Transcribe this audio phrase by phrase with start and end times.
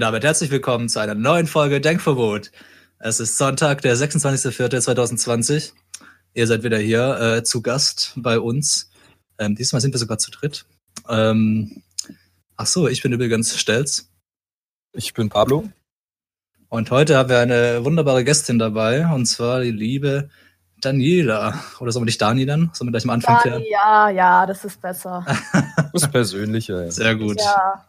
[0.00, 2.52] Und damit herzlich willkommen zu einer neuen Folge Denkverbot.
[3.00, 5.72] Es ist Sonntag, der 26.04.2020.
[6.32, 8.90] Ihr seid wieder hier äh, zu Gast bei uns.
[9.38, 10.64] Ähm, diesmal sind wir sogar zu dritt.
[11.06, 11.82] Ähm,
[12.56, 14.10] ach so, ich bin übrigens Stelz.
[14.94, 15.68] Ich bin Pablo.
[16.70, 20.30] Und heute haben wir eine wunderbare Gästin dabei, und zwar die liebe
[20.80, 21.62] Daniela.
[21.78, 22.70] Oder sollen wir nicht Dani dann?
[22.72, 23.58] Sollen wir gleich am Anfang klären?
[23.58, 25.26] Dani, ja, ja, das ist besser.
[25.92, 26.84] Das ist persönlicher.
[26.84, 26.90] Ja.
[26.90, 27.38] Sehr gut.
[27.38, 27.84] Ja,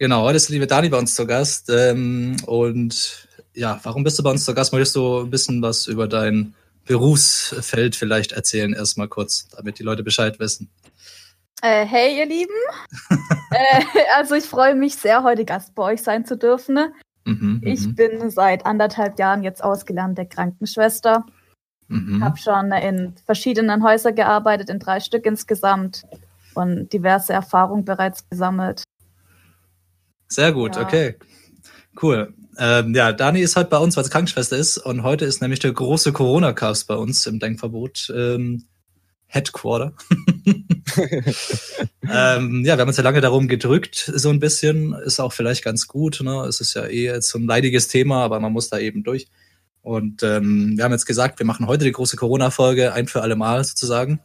[0.00, 1.68] Genau, heute ist die liebe Dani bei uns zu Gast.
[1.68, 4.72] Ähm, und ja, warum bist du bei uns zu Gast?
[4.72, 6.54] Möchtest du ein bisschen was über dein
[6.86, 10.70] Berufsfeld vielleicht erzählen, erstmal kurz, damit die Leute Bescheid wissen?
[11.60, 12.54] äh, hey, ihr Lieben.
[13.50, 13.84] äh,
[14.16, 16.78] also, ich freue mich sehr, heute Gast bei euch sein zu dürfen.
[17.26, 21.26] Mhm, Ich mhm, bin seit anderthalb Jahren jetzt ausgelernte Krankenschwester.
[21.88, 22.24] mhm.
[22.24, 26.04] Habe schon in verschiedenen Häusern gearbeitet, in drei Stück insgesamt
[26.54, 28.84] und diverse Erfahrungen bereits gesammelt.
[30.30, 30.82] Sehr gut, Ja.
[30.82, 31.16] okay.
[32.00, 32.32] Cool.
[32.56, 34.78] Ähm, ja, Dani ist heute bei uns, weil sie Krankenschwester ist.
[34.78, 38.12] Und heute ist nämlich der große Corona-Cast bei uns im Denkverbot.
[38.14, 38.64] Ähm,
[39.26, 39.92] Headquarter.
[42.02, 44.92] ähm, ja, wir haben uns ja lange darum gedrückt, so ein bisschen.
[45.04, 46.20] Ist auch vielleicht ganz gut.
[46.22, 46.44] Ne?
[46.48, 49.28] Es ist ja eh jetzt so ein leidiges Thema, aber man muss da eben durch.
[49.82, 53.36] Und ähm, wir haben jetzt gesagt, wir machen heute die große Corona-Folge ein für alle
[53.36, 54.20] Mal sozusagen.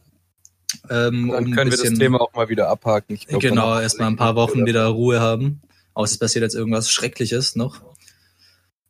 [0.90, 3.14] Ähm, Dann um ein können wir das Thema auch mal wieder abhaken.
[3.14, 5.62] Ich glaub, Genau, erstmal ein paar Wochen wieder Ruhe haben.
[5.96, 7.80] Außer es passiert jetzt irgendwas Schreckliches noch.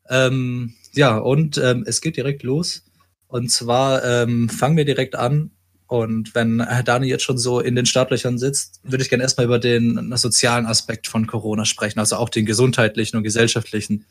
[0.08, 2.82] Ähm, ja, und ähm, es geht direkt los.
[3.28, 5.52] Und zwar ähm, fangen wir direkt an.
[5.86, 9.46] Und wenn Herr Dani jetzt schon so in den Startlöchern sitzt, würde ich gerne erstmal
[9.46, 14.04] über den sozialen Aspekt von Corona sprechen, also auch den gesundheitlichen und gesellschaftlichen.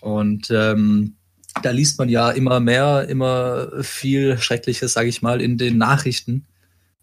[0.00, 1.16] Und ähm,
[1.64, 6.46] da liest man ja immer mehr, immer viel Schreckliches, sage ich mal, in den Nachrichten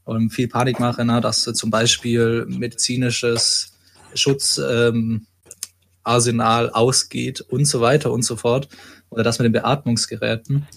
[0.06, 3.74] und viel Panik machen, ne, dass zum Beispiel medizinisches
[4.14, 5.24] Schutzarsenal
[6.66, 8.70] ähm, ausgeht und so weiter und so fort.
[9.10, 10.68] Oder das mit den Beatmungsgeräten.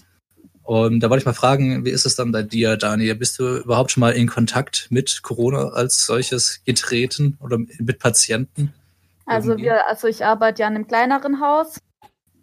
[0.63, 3.15] Und da wollte ich mal fragen, wie ist es dann bei dir, Daniel?
[3.15, 8.73] Bist du überhaupt schon mal in Kontakt mit Corona als solches getreten oder mit Patienten?
[9.25, 11.79] Also wir, also ich arbeite ja in einem kleineren Haus.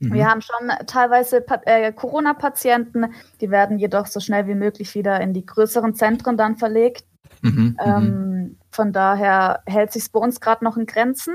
[0.01, 0.15] Mhm.
[0.15, 5.33] Wir haben schon teilweise äh, Corona-Patienten, die werden jedoch so schnell wie möglich wieder in
[5.33, 7.05] die größeren Zentren dann verlegt.
[7.43, 7.77] Mhm, mhm.
[7.85, 11.35] Ähm, von daher hält sich bei uns gerade noch in Grenzen.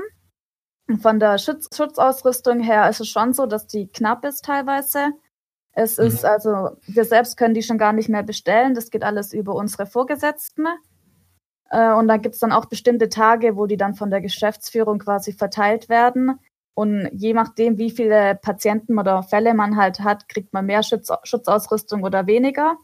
[0.88, 5.10] Und Von der Schutz Schutzausrüstung her ist es schon so, dass die knapp ist teilweise.
[5.72, 6.06] Es Mhm.
[6.06, 8.74] ist also, wir selbst können die schon gar nicht mehr bestellen.
[8.74, 10.66] Das geht alles über unsere Vorgesetzten.
[11.70, 15.32] Äh, und da gibt's dann auch bestimmte Tage, wo die dann von der Geschäftsführung quasi
[15.32, 16.38] verteilt werden.
[16.74, 21.10] Und je nachdem, wie viele Patienten oder Fälle man halt hat, kriegt man mehr Schutz
[21.24, 22.76] Schutzausrüstung oder weniger.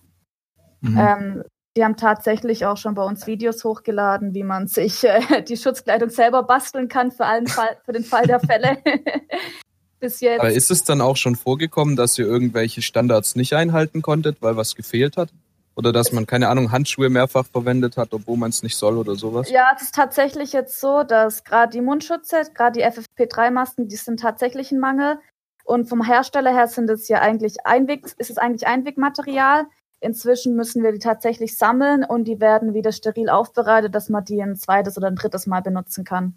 [0.81, 0.99] Mhm.
[0.99, 1.43] Ähm,
[1.77, 6.11] die haben tatsächlich auch schon bei uns Videos hochgeladen, wie man sich äh, die Schutzkleidung
[6.11, 8.79] selber basteln kann für, allen Fall, für den Fall der Fälle.
[10.01, 10.41] Bis jetzt.
[10.41, 14.57] Aber ist es dann auch schon vorgekommen, dass ihr irgendwelche Standards nicht einhalten konntet, weil
[14.57, 15.31] was gefehlt hat?
[15.75, 19.15] Oder dass man, keine Ahnung, Handschuhe mehrfach verwendet hat, obwohl man es nicht soll oder
[19.15, 19.49] sowas?
[19.49, 24.21] Ja, es ist tatsächlich jetzt so, dass gerade die Mundschutze, gerade die FFP3-Masken, die sind
[24.21, 25.19] tatsächlich ein Mangel.
[25.65, 29.67] Und vom Hersteller her sind es ja eigentlich Einweg, ist es eigentlich Einwegmaterial.
[30.03, 34.43] Inzwischen müssen wir die tatsächlich sammeln und die werden wieder steril aufbereitet, dass man die
[34.43, 36.35] ein zweites oder ein drittes Mal benutzen kann.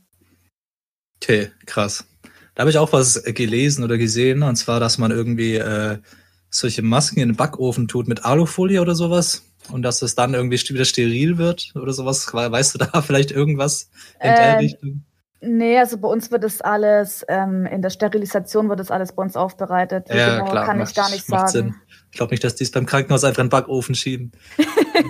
[1.22, 2.06] Okay, krass.
[2.54, 5.98] Da habe ich auch was gelesen oder gesehen, und zwar, dass man irgendwie äh,
[6.50, 10.58] solche Masken in den Backofen tut mit Alufolie oder sowas und dass es dann irgendwie
[10.70, 12.34] wieder steril wird oder sowas.
[12.34, 13.90] We- Weißt du da vielleicht irgendwas
[14.22, 15.04] in der Ähm, Richtung?
[15.46, 19.24] Nee, also bei uns wird das alles, ähm, in der Sterilisation wird das alles bei
[19.24, 20.10] uns aufbereitet.
[20.10, 21.68] Wie Ja, genau, klar, kann macht- ich gar nicht macht sagen.
[21.70, 21.76] Sinn.
[22.12, 24.32] Ich glaube nicht, dass die es beim Krankenhaus einfach in den Backofen schieben.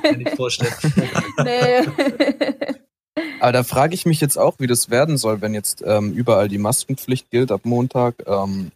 [0.03, 0.73] Kann ich nicht vorstellen.
[1.43, 1.87] Nee.
[3.39, 6.47] Aber da frage ich mich jetzt auch, wie das werden soll, wenn jetzt ähm, überall
[6.49, 8.15] die Maskenpflicht gilt ab Montag.
[8.27, 8.71] Ähm,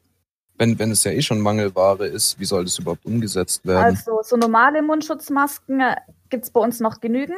[0.57, 3.95] wenn, wenn es ja eh schon Mangelware ist, wie soll das überhaupt umgesetzt werden?
[3.97, 5.95] also so normale Mundschutzmasken äh,
[6.29, 7.37] gibt's bei uns noch genügend,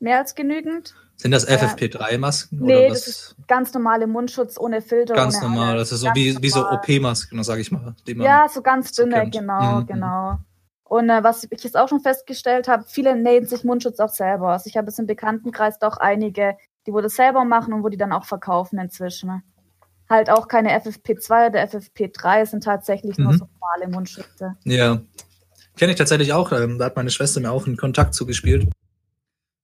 [0.00, 0.94] mehr als genügend.
[1.22, 1.56] Sind das Ja.
[1.56, 3.06] FFP3-Masken Nee, oder das was?
[3.06, 5.14] ist ganz normale Mundschutz ohne Filter.
[5.14, 5.76] Ganz ohne normal.
[5.76, 6.66] Das ist so Ganz wie, wie so.
[6.68, 7.94] OP-Masken, sage ich mal.
[8.06, 9.32] Ja, so ganz so dünne, kennt.
[9.34, 9.86] genau, Mhm.
[9.86, 10.38] genau.
[10.84, 14.48] Und äh, was ich jetzt auch schon festgestellt habe, viele nähen sich Mundschutz auch selber.
[14.48, 17.88] Also ich habe es im Bekanntenkreis doch einige, die wo das selber machen und wo
[17.88, 19.42] die dann auch verkaufen inzwischen.
[20.10, 23.38] Halt auch keine FFP2 oder FFP3, es sind tatsächlich nur Mhm.
[23.38, 24.56] so normale Mundschütze.
[24.64, 25.00] Ja.
[25.78, 26.52] Kenne ich tatsächlich auch.
[26.52, 28.68] Ähm, da hat meine Schwester mir auch einen Kontakt zugespielt.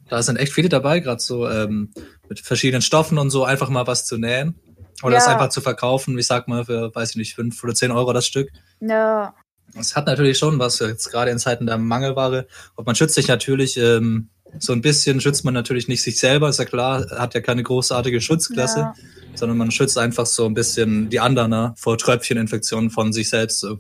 [0.09, 1.91] Da sind echt viele dabei, gerade so ähm,
[2.29, 4.55] mit verschiedenen Stoffen und so, einfach mal was zu nähen.
[5.03, 5.19] Oder Ja.
[5.19, 8.13] das einfach zu verkaufen, ich sag mal, für, weiß ich nicht, fünf oder zehn Euro
[8.13, 8.51] das Stück.
[8.81, 9.35] Ja,
[9.79, 12.47] Es hat natürlich schon was, jetzt gerade in Zeiten der Mangelware.
[12.75, 16.49] Und man schützt sich natürlich, ähm, so ein bisschen schützt man natürlich nicht sich selber,
[16.49, 18.95] ist ja klar, hat ja keine großartige Schutzklasse, ja.
[19.35, 23.61] sondern man schützt einfach so ein bisschen die anderen ne, vor Tröpfcheninfektionen von sich selbst.
[23.61, 23.79] So.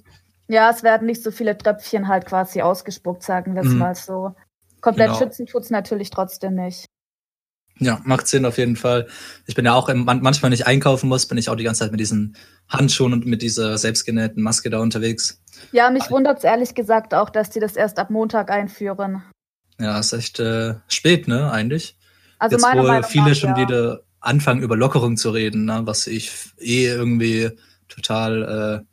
[0.48, 3.78] ja, es werden nicht so viele Tröpfchen halt quasi ausgespuckt, sagen wir es Mhm.
[3.78, 4.34] mal so.
[4.80, 5.18] Komplett Genau.
[5.18, 6.86] schützen tut's natürlich trotzdem nicht.
[7.80, 9.06] Ja, macht Sinn auf jeden Fall.
[9.46, 11.62] Ich bin ja auch, im, man- manchmal wenn ich einkaufen muss, bin ich auch die
[11.62, 12.36] ganze Zeit mit diesen
[12.68, 15.40] Handschuhen und mit dieser selbstgenähten Maske da unterwegs.
[15.70, 19.22] Ja, mich wundert's ehrlich gesagt auch, dass die das erst ab Montag einführen.
[19.78, 21.96] Ja, ist echt äh, spät, ne, eigentlich.
[22.40, 23.56] Also Jetzt, meiner wo Meinung viele nach, schon ja.
[23.58, 27.50] wieder anfangen, über Lockerung zu reden, ne, was ich eh irgendwie
[27.88, 28.86] total äh,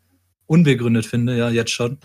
[0.46, 1.98] unbegründet finde, ja, jetzt schon.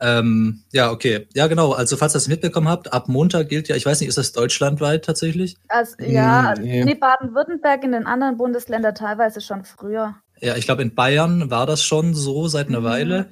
[0.00, 1.26] Ähm, ja, okay.
[1.34, 1.72] Ja, genau.
[1.72, 4.32] Also, falls ihr das mitbekommen habt, ab Montag gilt ja, ich weiß nicht, ist das
[4.32, 5.56] deutschlandweit tatsächlich?
[5.68, 6.84] Also, ja, Hm, nee.
[6.84, 10.14] nee, Baden-Württemberg in den anderen Bundesländern teilweise schon früher.
[10.40, 12.84] Ja, ich glaube, in Bayern war das schon so seit einer Mhm.
[12.84, 13.26] Weile.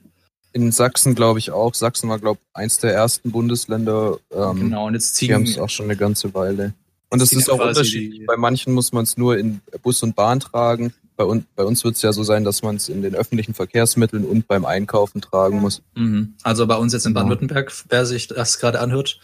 [0.53, 1.75] In Sachsen glaube ich auch.
[1.75, 4.19] Sachsen war, glaube ich, eins der ersten Bundesländer.
[4.33, 6.73] Ähm, genau, und jetzt Die haben ziehen es auch schon eine ganze Weile.
[7.11, 8.27] Und das ziehen ist auch unterschiedlich.
[8.27, 10.93] Bei manchen muss man es nur in Bus und Bahn tragen.
[11.17, 13.55] Bei, un bei uns wird es ja so sein, dass man es in den öffentlichen
[13.55, 15.83] Verkehrsmitteln und beim Einkaufen tragen muss.
[15.95, 16.35] Mhm.
[16.43, 17.21] Also bei uns jetzt in Genau.
[17.21, 19.19] Baden-Württemberg, wer sich das gerade anhört.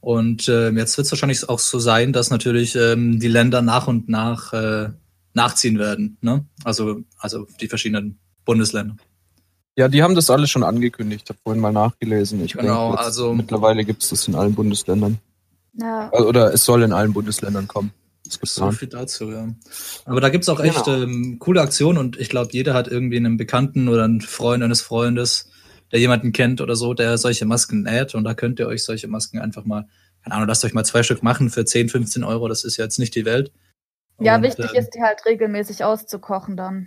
[0.00, 3.86] Und ähm, jetzt wird es wahrscheinlich auch so sein, dass natürlich ähm, die Länder nach
[3.86, 4.90] und nach äh,
[5.32, 6.18] nachziehen werden.
[6.20, 6.44] Ne?
[6.64, 8.96] Also, also die verschiedenen Bundesländer.
[9.76, 11.22] Ja, die haben das alles schon angekündigt.
[11.24, 12.44] Ich habe vorhin mal nachgelesen.
[12.44, 15.18] Ich Genau, denke, jetzt- also- mittlerweile gibt es das in allen Bundesländern.
[15.80, 16.10] Ja.
[16.12, 17.92] Also, Oder es soll in allen Bundesländern kommen.
[18.24, 19.48] Das ist So viel dazu, ja.
[20.04, 21.02] Aber da gibt's auch echt Genau.
[21.02, 24.80] ähm, coole Aktionen und ich glaube, jeder hat irgendwie einen Bekannten oder einen Freund eines
[24.80, 25.50] Freundes,
[25.90, 29.08] der jemanden kennt oder so, der solche Masken näht und da könnt ihr euch solche
[29.08, 29.88] Masken einfach mal,
[30.22, 32.84] keine Ahnung, lasst euch mal zwei Stück machen für 10, 15 Euro, das ist ja
[32.84, 33.52] jetzt nicht die Welt.
[34.20, 36.86] Ja, Und, wichtig ähm, ist, die halt regelmäßig auszukochen dann.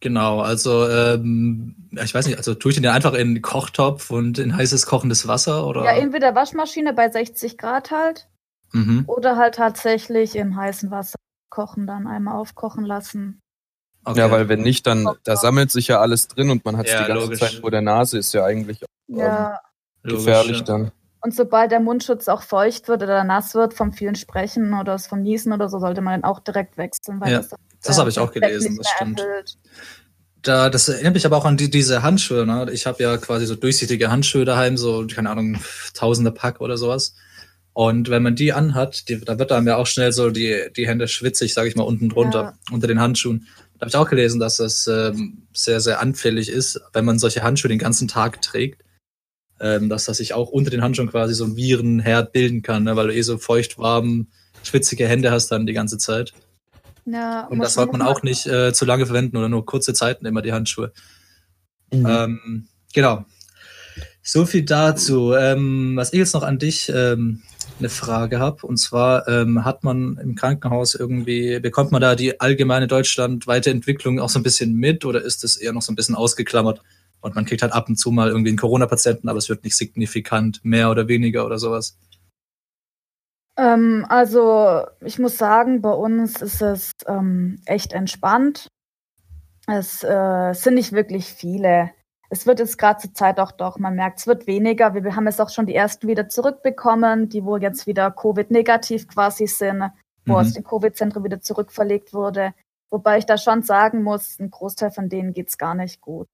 [0.00, 4.10] Genau, also ähm, ja, ich weiß nicht, also tue ich den einfach in den Kochtopf
[4.10, 5.84] und in heißes kochendes Wasser oder?
[5.84, 8.26] Ja, entweder Waschmaschine bei 60 Grad halt
[8.72, 9.04] mhm.
[9.06, 11.16] oder halt tatsächlich im heißen Wasser
[11.50, 13.40] kochen, dann einmal aufkochen lassen.
[14.04, 14.18] okay.
[14.20, 16.92] Ja, weil wenn nicht, dann da sammelt sich ja alles drin und man hat es
[16.92, 17.40] Ja, die ganze logisch.
[17.40, 18.18] Zeit vor der Nase.
[18.18, 19.58] Ist ja eigentlich Ja.
[20.02, 20.64] Logisch, gefährlich ja.
[20.64, 20.92] dann.
[21.22, 25.20] Und sobald der Mundschutz auch feucht wird oder nass wird vom vielen Sprechen oder vom
[25.20, 27.20] Niesen oder so, sollte man den auch direkt wechseln.
[27.20, 27.50] Weil Ja, das,
[27.82, 29.20] das habe ich auch gelesen, das stimmt.
[29.20, 29.58] erfüllt.
[30.40, 32.46] Da, das erinnert mich aber auch an die, diese Handschuhe.
[32.46, 32.68] Ne?
[32.72, 35.58] Ich habe ja quasi so durchsichtige Handschuhe daheim, so, keine Ahnung,
[35.92, 37.14] tausende Pack oder sowas.
[37.80, 40.86] Und wenn man die anhat, die, da wird einem ja auch schnell so die, die
[40.86, 43.46] Hände schwitzig, sage ich mal, unten drunter, unter den Handschuhen.
[43.72, 47.42] Da habe ich auch gelesen, dass das ähm, sehr, sehr anfällig ist, wenn man solche
[47.42, 48.84] Handschuhe den ganzen Tag trägt.
[49.60, 52.96] Ähm, dass das sich auch unter den Handschuhen quasi so ein Virenherd bilden kann, ne?
[52.96, 54.26] weil du eh so feucht, warm,
[54.62, 56.34] schwitzige Hände hast dann die ganze Zeit.
[57.06, 60.26] Ja, Und das sollte man auch nicht äh, zu lange verwenden oder nur kurze Zeiten
[60.26, 60.92] immer die Handschuhe.
[61.90, 62.06] Mhm.
[62.06, 63.24] Ähm, genau.
[64.22, 65.32] So viel dazu.
[65.32, 67.42] Ähm, was ich jetzt noch an dich ähm,
[67.78, 72.40] eine Frage habe, und zwar ähm, hat man im Krankenhaus irgendwie, bekommt man da die
[72.40, 75.96] allgemeine deutschlandweite Entwicklung auch so ein bisschen mit oder ist es eher noch so ein
[75.96, 76.82] bisschen ausgeklammert?
[77.20, 79.76] Und man kriegt halt ab und zu mal irgendwie einen Corona-Patienten, aber es wird nicht
[79.76, 81.98] signifikant mehr oder weniger oder sowas.
[83.56, 88.68] Ähm, also, ich muss sagen, bei uns ist es ähm, echt entspannt.
[89.66, 91.90] Es äh, sind nicht wirklich viele.
[92.32, 94.94] Es wird jetzt gerade zur Zeit auch doch, man merkt, es wird weniger.
[94.94, 99.46] Wir haben jetzt auch schon die ersten wieder zurückbekommen, die wohl jetzt wieder Covid-negativ quasi
[99.48, 99.80] sind,
[100.26, 100.38] wo Mhm.
[100.38, 102.54] aus den Covid-Zentren wieder zurückverlegt wurde.
[102.88, 106.28] Wobei ich da schon sagen muss, ein Großteil von denen geht's gar nicht gut.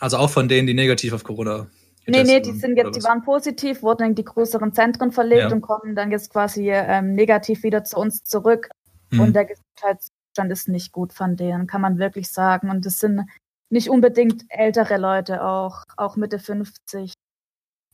[0.00, 1.66] Also auch von denen, die negativ auf Corona.
[2.06, 5.52] Nee, nee, die sind jetzt, die waren positiv, wurden in die größeren Zentren verlegt Ja.
[5.52, 8.70] und kommen dann jetzt quasi ähm, negativ wieder zu uns zurück.
[9.10, 9.20] Mhm.
[9.20, 12.70] Und der Gesundheitszustand ist nicht gut von denen, kann man wirklich sagen.
[12.70, 13.22] Und es sind
[13.72, 17.14] nicht unbedingt ältere Leute auch, auch Mitte 50.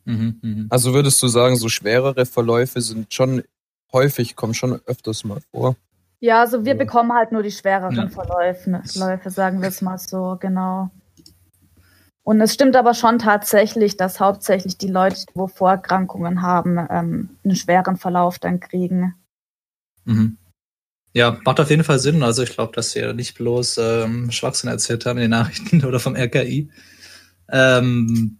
[0.05, 0.67] Mhm, mhm.
[0.71, 3.45] Also würdest du sagen, so schwerere Verläufe sind schon
[3.93, 5.77] häufig, kommen schon öfters mal vor.
[6.21, 6.79] Ja, also wir Ja.
[6.79, 8.09] bekommen halt nur die schwereren Ja.
[8.09, 10.91] Verläufe, Läufe, sagen wir es mal so, genau.
[12.25, 17.39] Und es stimmt aber schon tatsächlich, dass hauptsächlich die Leute, die wo Vorerkrankungen haben, ähm,
[17.45, 19.15] einen schweren Verlauf dann kriegen.
[20.05, 20.37] Mhm.
[21.15, 22.23] Ja, macht auf jeden Fall Sinn.
[22.23, 26.01] Also ich glaube, dass wir nicht bloß ähm, Schwachsinn erzählt haben in den Nachrichten oder
[26.01, 26.71] vom RKI.
[27.51, 28.39] Ähm,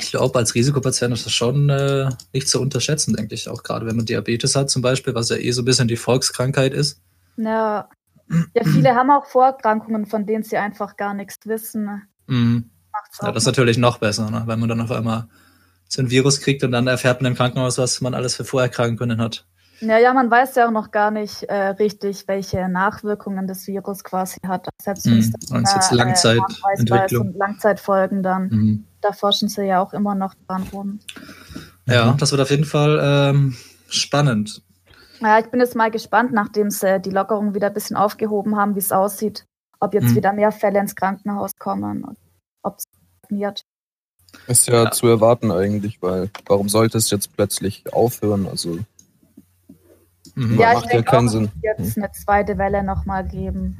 [0.00, 3.48] ich glaube, als Risikopatient ist das schon äh, nicht zu unterschätzen, denke ich.
[3.48, 5.96] Auch gerade wenn man Diabetes hat zum Beispiel, was ja eh so ein bisschen die
[5.96, 7.00] Volkskrankheit ist.
[7.36, 7.88] Ja.
[8.28, 12.02] ja, viele haben auch Vorerkrankungen, von denen sie einfach gar nichts wissen.
[12.26, 12.70] Mhm.
[12.92, 14.42] Macht's Ja, das ist natürlich noch besser, ne?
[14.46, 15.28] wenn man dann auf einmal
[15.88, 19.20] so ein Virus kriegt und dann erfährt man im Krankenhaus, was man alles für Vorerkrankungen
[19.20, 19.46] hat.
[19.80, 24.02] Ja, ja, man weiß ja auch noch gar nicht äh, richtig, welche Nachwirkungen das Virus
[24.04, 24.68] quasi hat.
[24.80, 25.32] Selbst wenn es Mhm.
[25.48, 27.28] dann, Und jetzt äh, Langzeitentwicklung.
[27.28, 28.48] und Langzeitfolgen dann.
[28.48, 28.84] Mhm.
[29.00, 31.00] Da forschen sie ja auch immer noch dran rum.
[31.86, 33.56] Ja, das wird auf jeden Fall ähm,
[33.88, 34.62] spannend.
[35.20, 38.74] Ja, ich bin jetzt mal gespannt, nachdem sie die Lockerung wieder ein bisschen aufgehoben haben,
[38.74, 39.44] wie es aussieht.
[39.80, 40.16] Ob jetzt Mhm.
[40.16, 42.16] wieder mehr Fälle ins Krankenhaus kommen und
[42.62, 42.84] ob es
[43.18, 43.62] stagniert.
[44.46, 44.90] Ist ja, Ja.
[44.90, 48.46] zu erwarten eigentlich, weil warum sollte es jetzt plötzlich aufhören?
[48.48, 48.78] Also
[50.34, 50.58] Mhm.
[50.58, 51.50] Ja, macht ich ja denke keinen auch, Sinn.
[51.62, 53.78] jetzt eine zweite Welle nochmal geben.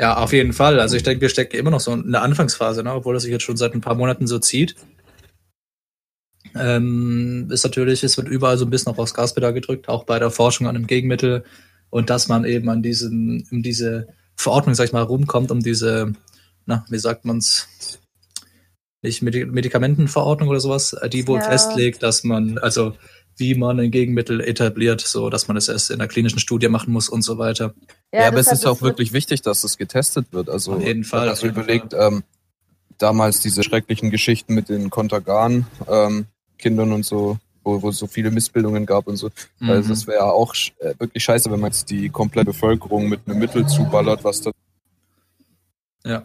[0.00, 0.80] Ja, auf jeden Fall.
[0.80, 2.92] Also ich denke, wir stecken immer noch so in der Anfangsphase, ne?
[2.92, 4.74] obwohl das sich jetzt schon seit ein paar Monaten so zieht.
[6.56, 10.18] Ähm, ist natürlich, es wird überall so ein bisschen auch aufs Gaspedal gedrückt, auch bei
[10.18, 11.44] der Forschung an einem Gegenmittel
[11.90, 16.12] und dass man eben an diesen, um diese Verordnung, sag ich mal, rumkommt, um diese,
[16.66, 17.68] na, wie sagt man's,
[19.02, 21.44] nicht Medi Medikamentenverordnung oder sowas, die wohl Ja.
[21.44, 22.96] festlegt, dass man, also
[23.36, 26.92] wie man ein Gegenmittel etabliert, so dass man es erst in der klinischen Studie machen
[26.92, 27.74] muss und so weiter.
[28.12, 30.48] Ja, aber es ist auch wirklich wichtig, dass es getestet wird.
[30.48, 32.22] Also Auf jeden Fall, Wenn man auf so jeden überlegt, ähm,
[32.98, 36.26] damals diese schrecklichen Geschichten mit den Kontergan ähm,
[36.58, 39.30] Kindern und so, wo, wo es so viele Missbildungen gab und so.
[39.60, 39.88] Also Mhm.
[39.88, 43.38] das wäre auch sch- äh, wirklich scheiße, wenn man jetzt die komplette Bevölkerung mit einem
[43.38, 44.52] Mittel zuballert, was dann
[46.04, 46.22] Ja.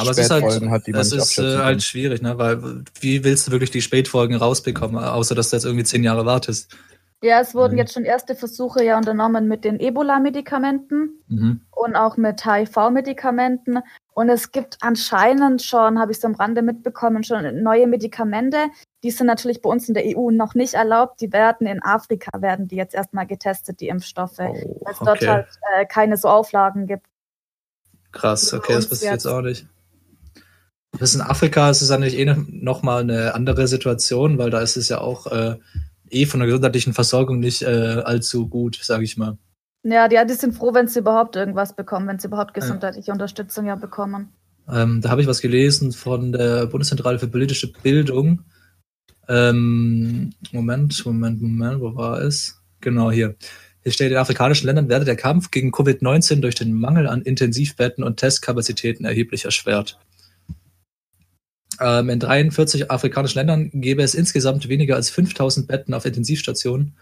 [0.00, 2.36] Aber es ist halt, hat, es ist äh, halt schwierig, ne?
[2.38, 6.26] Weil wie willst du wirklich die Spätfolgen rausbekommen, außer dass du jetzt irgendwie zehn Jahre
[6.26, 6.76] wartest?
[7.22, 7.78] Ja, es wurden Mhm.
[7.80, 11.60] jetzt schon erste Versuche ja unternommen mit den Ebola-Medikamenten Mhm.
[11.70, 13.80] und auch mit HIV-Medikamenten.
[14.14, 18.56] Und es gibt anscheinend schon, habe ich so am Rande mitbekommen, schon neue Medikamente.
[19.02, 21.20] Die sind natürlich bei uns in der EU noch nicht erlaubt.
[21.20, 24.38] Die werden in Afrika, werden die jetzt erstmal getestet, die Impfstoffe.
[24.38, 25.28] Oh, Weil es dort okay.
[25.28, 27.06] halt äh, keine so Auflagen gibt.
[28.12, 29.26] Krass, okay, das wusste ich jetzt.
[29.26, 29.66] auch nicht.
[30.98, 34.76] Das in Afrika ist es eigentlich eh noch mal eine andere Situation, weil da ist
[34.76, 35.56] es ja auch äh,
[36.10, 39.38] eh von der gesundheitlichen Versorgung nicht äh, allzu gut, sage ich mal.
[39.82, 42.60] Ja, die, die sind froh, wenn sie überhaupt irgendwas bekommen, wenn sie überhaupt Ja.
[42.60, 44.28] gesundheitliche Unterstützung ja bekommen.
[44.68, 48.42] Ähm, da habe ich was gelesen von der Bundeszentrale für politische Bildung.
[49.28, 52.60] Ähm, Moment, Moment, Moment, wo war es?
[52.80, 53.36] Genau hier.
[53.82, 58.04] Hier steht, in afrikanischen Ländern werde der Kampf gegen Covid-19 durch den Mangel an Intensivbetten
[58.04, 59.98] und Testkapazitäten erheblich erschwert.
[61.80, 66.94] Ähm, in 43 afrikanischen Ländern gäbe es insgesamt weniger als 5000 Betten auf Intensivstationen.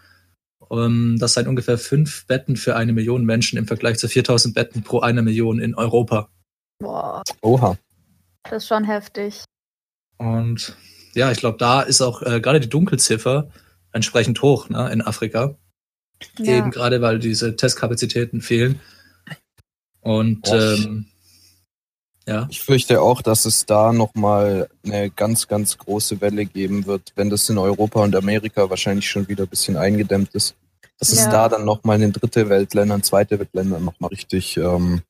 [0.71, 4.83] Ähm, das seien ungefähr fünf Betten für eine Million Menschen im Vergleich zu 4000 Betten
[4.83, 6.29] pro eine Million in Europa.
[6.79, 7.77] Boah, Oha.
[8.43, 9.43] das ist schon heftig.
[10.17, 10.77] Und
[11.13, 13.49] ja, ich glaube, da ist auch äh, gerade die Dunkelziffer
[13.91, 15.55] entsprechend hoch ne, in Afrika.
[16.37, 16.57] Ja.
[16.57, 18.79] Eben gerade, weil diese Testkapazitäten fehlen.
[20.01, 21.07] Und ähm,
[22.29, 27.11] ja, Ich fürchte auch, dass es da nochmal eine ganz, ganz große Welle geben wird,
[27.15, 30.55] wenn das in Europa und Amerika wahrscheinlich schon wieder ein bisschen eingedämmt ist.
[30.99, 31.31] Dass es Ja.
[31.31, 35.01] da dann nochmal in den dritte Weltländern, zweite Weltländern nochmal richtig, ähm,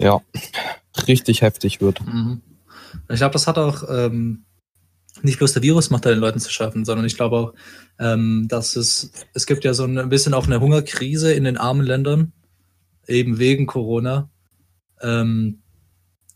[0.00, 0.20] ja,
[1.06, 2.00] richtig heftig wird.
[2.06, 2.40] mhm.
[3.10, 4.44] ich glaube, das hat auch ähm,
[5.22, 7.54] nicht bloß der Virus macht da den Leuten zu schaffen, sondern ich glaube auch,
[7.98, 11.84] ähm, dass es, es gibt ja so ein bisschen auch eine Hungerkrise in den armen
[11.84, 12.32] Ländern,
[13.06, 14.30] eben wegen Corona.
[15.02, 15.60] Ähm,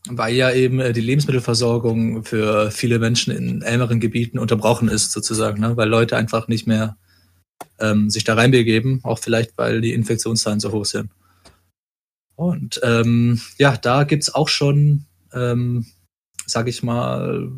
[0.09, 5.61] weil ja eben äh, die Lebensmittelversorgung für viele Menschen in ärmeren Gebieten unterbrochen ist, sozusagen,
[5.61, 5.77] ne?
[5.77, 6.97] weil Leute einfach nicht mehr
[7.79, 11.09] ähm, sich da reinbegeben, auch vielleicht, weil die Infektionszahlen so hoch sind.
[12.35, 15.85] Und ähm, ja, da gibt's auch schon, ähm,
[16.45, 17.51] sag ich mal,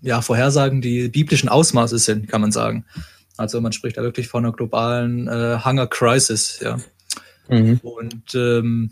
[0.00, 2.84] ja, Vorhersagen, die biblischen Ausmaße sind, kann man sagen.
[3.36, 6.78] Also man spricht da wirklich von einer globalen äh, Hunger Crisis, ja.
[7.82, 8.90] Und ähm,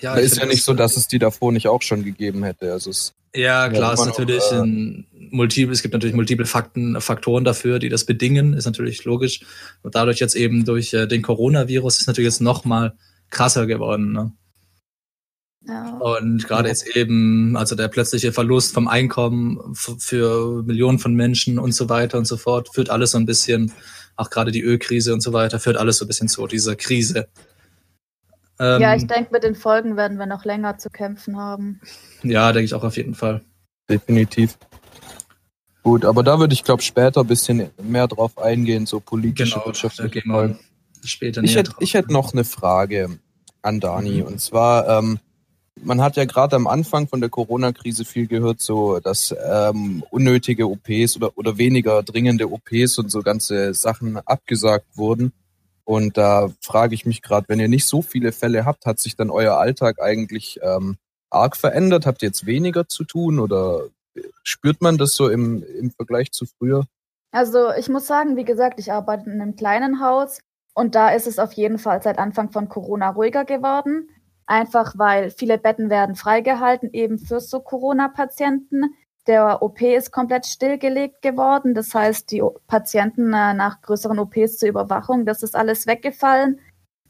[0.00, 2.72] ja, ist ja nicht so, dass es die davor nicht auch schon gegeben hätte.
[2.72, 7.00] Also es, Ja, klar, Ja, ist natürlich äh, ein multiple, es gibt natürlich multiple Fakten,
[7.00, 9.40] Faktoren dafür, die das bedingen, ist natürlich logisch.
[9.82, 12.94] Und dadurch jetzt eben durch äh, den Coronavirus ist natürlich jetzt noch mal
[13.30, 14.12] krasser geworden.
[14.12, 14.32] Ne?
[15.66, 15.98] Ja.
[15.98, 21.72] Und gerade jetzt eben, also der plötzliche Verlust vom Einkommen für Millionen von Menschen und
[21.72, 23.72] so weiter und so fort, führt alles so ein bisschen,
[24.16, 27.28] auch gerade die Ölkrise und so weiter, führt alles so ein bisschen zu dieser Krise.
[28.60, 31.80] Ähm, ja, ich denke, mit den Folgen werden wir noch länger zu kämpfen haben.
[32.22, 33.42] ja, denke ich auch auf jeden Fall.
[33.88, 34.58] definitiv.
[35.82, 39.66] Gut, aber da würde ich, glaube später ein bisschen mehr drauf eingehen, so politische, Genau,
[39.66, 40.58] wirtschaftliche Folgen.
[41.02, 43.18] später Ich hätte ich hätt noch eine Frage
[43.62, 44.20] an Dani.
[44.20, 44.22] Mhm.
[44.24, 45.18] Und zwar, ähm,
[45.82, 50.68] man hat ja gerade am Anfang von der Corona-Krise viel gehört, so dass ähm, unnötige
[50.68, 55.32] OPs oder, oder weniger dringende OPs und so ganze Sachen abgesagt wurden.
[55.88, 59.16] Und da frage ich mich gerade, wenn ihr nicht so viele Fälle habt, hat sich
[59.16, 60.98] dann euer Alltag eigentlich ähm,
[61.30, 62.04] arg verändert?
[62.04, 63.84] Habt ihr jetzt weniger zu tun oder
[64.42, 66.84] spürt man das so im, im Vergleich zu früher?
[67.30, 70.40] Also ich muss sagen, wie gesagt, ich arbeite in einem kleinen Haus
[70.74, 74.10] und da ist es auf jeden Fall seit Anfang von Corona ruhiger geworden.
[74.44, 78.94] Einfach weil viele Betten werden freigehalten, eben für so Corona-Patienten.
[79.28, 81.74] Der OP ist komplett stillgelegt geworden.
[81.74, 86.60] Das heißt, die Patienten äh, nach größeren OPs zur Überwachung, das ist alles weggefallen.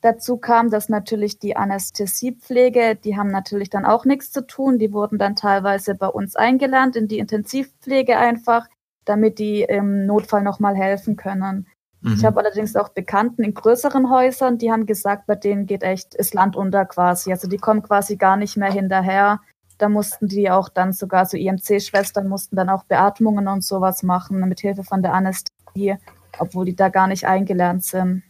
[0.01, 4.79] Dazu kam, dass natürlich die Anästhesiepflege, die haben natürlich dann auch nichts zu tun.
[4.79, 8.67] Die wurden dann teilweise bei uns eingelernt in die Intensivpflege einfach,
[9.05, 11.69] damit die im Notfall nochmal helfen können.
[12.01, 12.15] Mhm.
[12.15, 16.19] Ich habe allerdings auch Bekannten in größeren Häusern, die haben gesagt, bei denen geht echt
[16.19, 17.31] das Land unter quasi.
[17.31, 19.41] Also die kommen quasi gar nicht mehr hinterher.
[19.79, 24.41] Da mussten die auch dann sogar so IMC-Schwestern mussten dann auch Beatmungen und sowas machen
[24.49, 25.97] mit Hilfe von der Anästhesie,
[26.39, 28.23] obwohl die da gar nicht eingelernt sind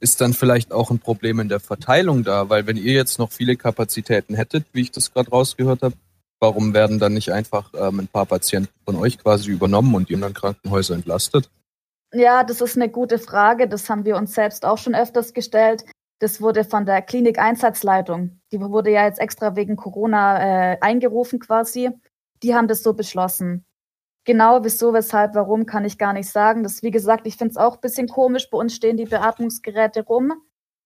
[0.00, 3.30] ist dann vielleicht auch ein Problem in der Verteilung da, weil wenn ihr jetzt noch
[3.30, 5.94] viele Kapazitäten hättet, wie ich das gerade rausgehört habe,
[6.40, 10.14] warum werden dann nicht einfach ähm, ein paar Patienten von euch quasi übernommen und die
[10.14, 11.50] anderen Krankenhäuser entlastet?
[12.12, 13.68] Ja, das ist eine gute Frage.
[13.68, 15.84] Das haben wir uns selbst auch schon öfters gestellt.
[16.20, 21.90] Das wurde von der Klinik-Einsatzleitung, die wurde ja jetzt extra wegen Corona äh, eingerufen quasi.
[22.42, 23.64] Die haben das so beschlossen.
[24.24, 26.62] Genau, wieso, weshalb, warum, kann ich gar nicht sagen.
[26.62, 28.50] Das, wie gesagt, ich finde es auch ein bisschen komisch.
[28.50, 30.32] Bei uns stehen die Beatmungsgeräte rum,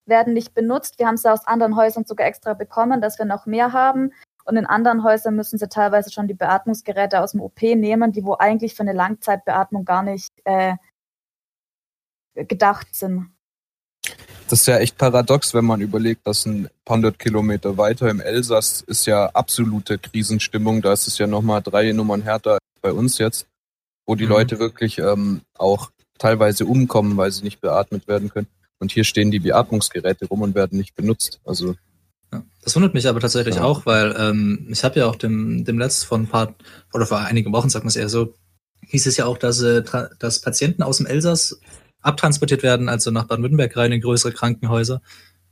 [0.06, 0.98] werden nicht benutzt.
[0.98, 4.12] Wir haben sie aus anderen Häusern sogar extra bekommen, dass wir noch mehr haben.
[4.44, 8.24] Und in anderen Häusern müssen sie teilweise schon die Beatmungsgeräte aus dem OP nehmen, die
[8.24, 10.76] wo eigentlich für eine Langzeitbeatmung gar nicht äh,
[12.34, 13.32] gedacht sind.
[14.48, 18.20] Das ist ja echt paradox, wenn man überlegt, dass ein paar hundert Kilometer weiter im
[18.20, 20.82] Elsass ist ja absolute Krisenstimmung.
[20.82, 23.46] Da ist es ja nochmal drei Nummern härter bei uns jetzt,
[24.06, 24.30] wo die mhm.
[24.30, 28.48] Leute wirklich ähm, auch teilweise umkommen, weil sie nicht beatmet werden können.
[28.78, 31.40] Und hier stehen die Beatmungsgeräte rum und werden nicht benutzt.
[31.44, 31.76] Also
[32.32, 33.62] ja, das wundert mich aber tatsächlich ja.
[33.62, 36.54] auch, weil ähm, ich habe ja auch dem, dem letzten von ein paar
[36.92, 38.34] oder vor einigen Wochen, sagt man es eher so,
[38.86, 39.82] hieß es ja auch, dass, äh,
[40.18, 41.60] dass Patienten aus dem Elsass
[42.02, 45.00] abtransportiert werden, also nach Baden-Württemberg rein in größere Krankenhäuser,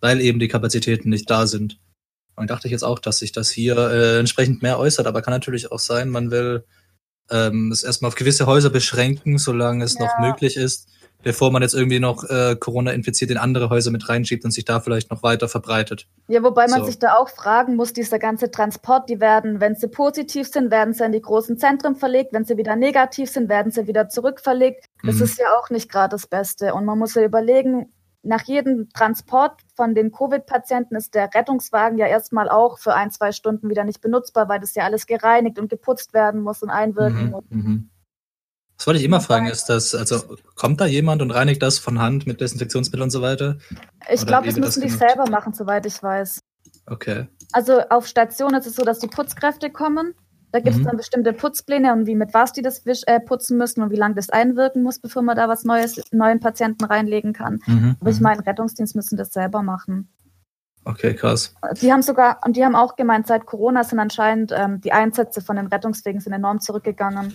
[0.01, 1.79] weil eben die Kapazitäten nicht da sind.
[2.37, 5.33] Und dachte ich jetzt auch, dass sich das hier äh, entsprechend mehr äußert, aber kann
[5.33, 6.65] natürlich auch sein, man will
[7.31, 10.07] ähm, es erstmal auf gewisse Häuser beschränken, solange es ja.
[10.07, 10.89] noch möglich ist,
[11.23, 14.65] bevor man jetzt irgendwie noch äh, Corona infiziert in andere Häuser mit reinschiebt und sich
[14.65, 16.07] da vielleicht noch weiter verbreitet.
[16.29, 16.87] Ja, wobei man so.
[16.87, 20.95] sich da auch fragen muss, dieser ganze Transport, die werden, wenn sie positiv sind, werden
[20.95, 24.87] sie in die großen Zentren verlegt, wenn sie wieder negativ sind, werden sie wieder zurückverlegt.
[25.05, 25.23] Das mhm.
[25.23, 26.75] ist ja auch nicht gerade das Beste.
[26.75, 32.07] Und man muss ja überlegen, nach jedem Transport von den Covid-Patienten ist der Rettungswagen ja
[32.07, 35.71] erstmal auch für ein, zwei Stunden wieder nicht benutzbar, weil das ja alles gereinigt und
[35.71, 37.45] geputzt werden muss und einwirken mhm, muss.
[37.49, 37.91] Mhm.
[38.81, 41.99] Das wollte ich immer fragen, ist das, also kommt da jemand und reinigt das von
[41.99, 43.59] Hand mit Desinfektionsmittel und so weiter?
[44.11, 46.41] Ich glaube, das müssen das die selber machen, soweit ich weiß.
[46.87, 47.27] Okay.
[47.53, 50.15] Also auf Station ist es so, dass die Putzkräfte kommen
[50.53, 50.87] da gibt es mhm.
[50.87, 54.17] dann bestimmte Putzpläne und wie mit was die das äh, putzen müssen und wie lange
[54.17, 57.61] das einwirken muss, bevor man da was Neues, neuen Patienten reinlegen kann.
[57.67, 57.97] Mhm.
[58.01, 58.25] Aber ich mhm.
[58.25, 60.09] meine, Rettungsdienst müssen das selber machen.
[60.85, 61.55] Okay, krass.
[61.81, 65.41] Die haben sogar, und die haben auch gemeint, seit Corona sind anscheinend ähm, die Einsätze
[65.41, 67.35] von den Rettungswegen sind enorm zurückgegangen.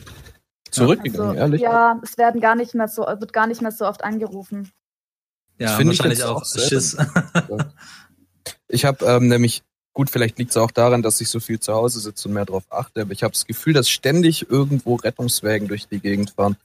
[0.75, 1.61] Zurückgegangen, also, ehrlich?
[1.61, 4.71] Ja, es werden gar nicht mehr so, wird gar nicht mehr so oft angerufen.
[5.57, 6.97] Ja, das wahrscheinlich ich auch Schiss.
[8.67, 9.63] ich habe ähm, nämlich
[9.95, 12.43] Gut, vielleicht liegt es auch daran, dass ich so viel zu Hause sitze und mehr
[12.43, 16.57] darauf achte, aber ich habe das Gefühl, dass ständig irgendwo Rettungswägen durch die Gegend fahren.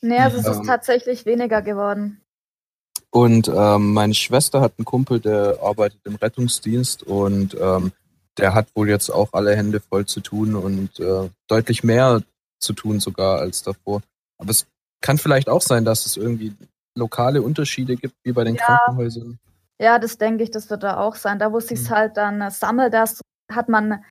[0.00, 2.22] Nee, also es ähm, ist tatsächlich weniger geworden.
[3.10, 7.92] Und ähm, meine Schwester hat einen Kumpel, der arbeitet im Rettungsdienst und ähm,
[8.38, 12.22] der hat wohl jetzt auch alle Hände voll zu tun und äh, deutlich mehr
[12.60, 14.02] zu tun sogar als davor.
[14.38, 14.66] Aber es
[15.00, 16.54] kann vielleicht auch sein, dass es irgendwie
[16.96, 19.38] lokale Unterschiede gibt, wie bei den ja, Krankenhäusern.
[19.80, 21.38] Ja, das denke ich, das wird da auch sein.
[21.38, 21.90] Da, wo es sich mhm.
[21.90, 24.04] halt dann äh, sammelt, das hat man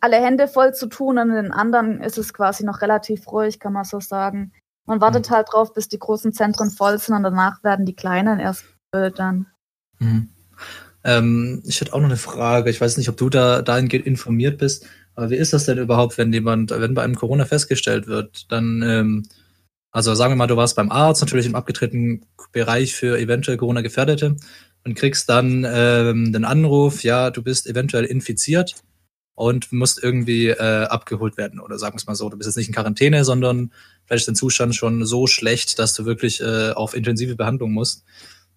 [0.00, 3.60] alle Hände voll zu tun und in den anderen ist es quasi noch relativ ruhig,
[3.60, 4.52] kann man so sagen.
[4.86, 5.34] Man wartet mhm.
[5.34, 9.18] halt drauf, bis die großen Zentren voll sind und danach werden die kleinen erst gefüllt
[9.18, 9.46] dann.
[9.98, 10.28] Mhm.
[11.04, 12.70] Ähm, ich hätte auch noch eine Frage.
[12.70, 14.86] Ich weiß nicht, ob du da dahingehend informiert bist.
[15.14, 18.82] Aber wie ist das denn überhaupt, wenn jemand, wenn bei einem Corona festgestellt wird, dann,
[18.82, 19.22] ähm,
[19.90, 24.36] also sagen wir mal, du warst beim Arzt, natürlich im abgetretenen Bereich für eventuell Corona-Gefährdete
[24.84, 28.74] und kriegst dann ähm, den Anruf, ja, du bist eventuell infiziert
[29.34, 31.60] und musst irgendwie äh, abgeholt werden.
[31.60, 33.72] Oder sagen wir es mal so, du bist jetzt nicht in Quarantäne, sondern
[34.04, 38.04] vielleicht ist dein Zustand schon so schlecht, dass du wirklich äh, auf intensive Behandlung musst.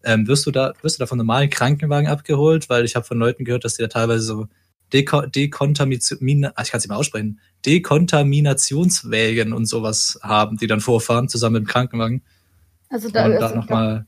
[0.04, 2.70] Ähm, wirst du da, wirst du da von normalen Krankenwagen abgeholt?
[2.70, 4.48] Weil ich habe von Leuten gehört, dass die da teilweise so
[4.94, 11.28] Deko Dekontamination, ich kann es nicht mal aussprechen, Dekontaminationswägen und sowas haben, die dann vorfahren,
[11.30, 12.22] zusammen mit dem Krankenwagen.
[12.90, 14.06] Also da, und da nochmal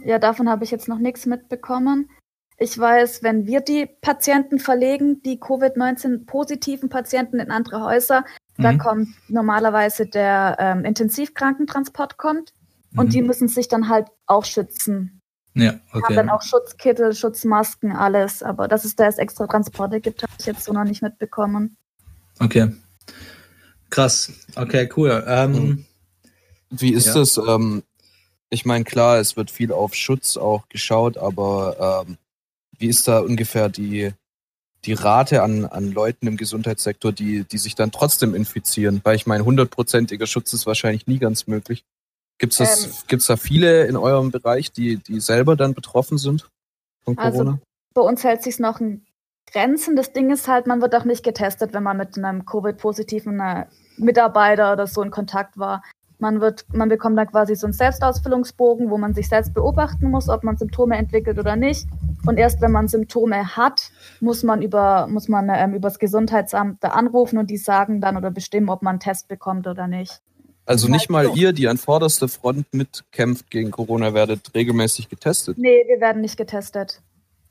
[0.00, 2.10] ja, davon habe ich jetzt noch nichts mitbekommen.
[2.58, 8.24] Ich weiß, wenn wir die Patienten verlegen, die Covid-19-positiven Patienten in andere Häuser,
[8.58, 8.78] Da Mhm.
[8.78, 12.54] kommt normalerweise der ähm, Intensivkrankentransport kommt
[12.96, 13.10] und Mhm.
[13.10, 15.15] die müssen sich dann halt auch schützen.
[15.56, 16.14] Ja, Haben okay.
[16.14, 18.42] dann auch Schutzkittel, Schutzmasken, alles.
[18.42, 21.76] Aber dass es da jetzt extra Transporte gibt, habe ich jetzt so noch nicht mitbekommen.
[22.38, 22.72] Okay.
[23.90, 24.32] Krass.
[24.54, 25.24] Okay, cool.
[25.26, 25.86] Ähm.
[26.68, 27.14] Wie ist Ja.
[27.14, 27.38] das?
[27.38, 27.82] Ähm,
[28.50, 32.18] ich meine, klar, es wird viel auf Schutz auch geschaut, aber ähm,
[32.78, 34.12] wie ist da ungefähr die,
[34.84, 39.00] die Rate an, an Leuten im Gesundheitssektor, die, die sich dann trotzdem infizieren?
[39.04, 41.84] Weil ich meine, hundertprozentiger Schutz ist wahrscheinlich nie ganz möglich.
[42.38, 42.92] Gibt's das, Ähm.
[43.08, 46.48] gibt's da viele in eurem Bereich, die, die selber dann betroffen sind
[47.04, 47.58] von Also- Corona?
[47.94, 49.06] Bei uns hält sich noch in
[49.50, 49.96] Grenzen.
[49.96, 53.66] Das Ding ist halt, man wird auch nicht getestet, wenn man mit einem Covid-positiven äh,
[53.96, 55.82] Mitarbeiter oder so in Kontakt war.
[56.18, 60.28] Man wird, man bekommt dann quasi so einen Selbstausfüllungsbogen, wo man sich selbst beobachten muss,
[60.28, 61.86] ob man Symptome entwickelt oder nicht.
[62.26, 66.88] Und erst wenn man Symptome hat, muss man über, muss man ähm, übers Gesundheitsamt da
[66.88, 70.20] anrufen und die sagen dann oder bestimmen, ob man einen Test bekommt oder nicht.
[70.66, 71.34] Also nicht mal so.
[71.34, 75.56] ihr, die an vorderster Front mitkämpft gegen Corona, werdet regelmäßig getestet.
[75.58, 77.00] Nee, wir werden nicht getestet.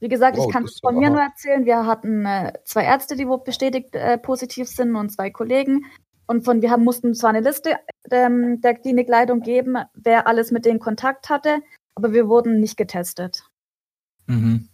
[0.02, 1.66] Wie gesagt, Wow, ich kann es von mir nur erzählen.
[1.66, 5.86] Wir hatten äh, zwei Ärzte, die bestätigt äh, positiv sind und zwei Kollegen.
[6.28, 7.78] Und von wir haben, mussten zwar eine Liste
[8.12, 11.60] ähm, der Klinikleitung geben, wer alles mit denen Kontakt hatte,
[11.96, 13.44] aber wir wurden nicht getestet.
[14.28, 14.68] mhm.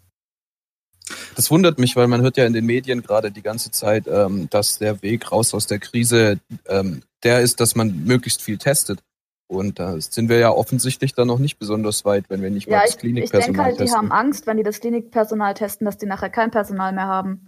[1.36, 4.50] Das wundert mich, weil man hört ja in den Medien gerade die ganze Zeit, ähm,
[4.50, 9.00] dass der Weg raus aus der Krise ähm, der ist, dass man möglichst viel testet.
[9.48, 12.78] Und da sind wir ja offensichtlich dann noch nicht besonders weit, wenn wir nicht mal
[12.78, 13.98] Ja, das ich, ich Klinikpersonal denke halt, die testen.
[13.98, 17.48] haben Angst, wenn die das Klinikpersonal testen, dass die nachher kein Personal mehr haben.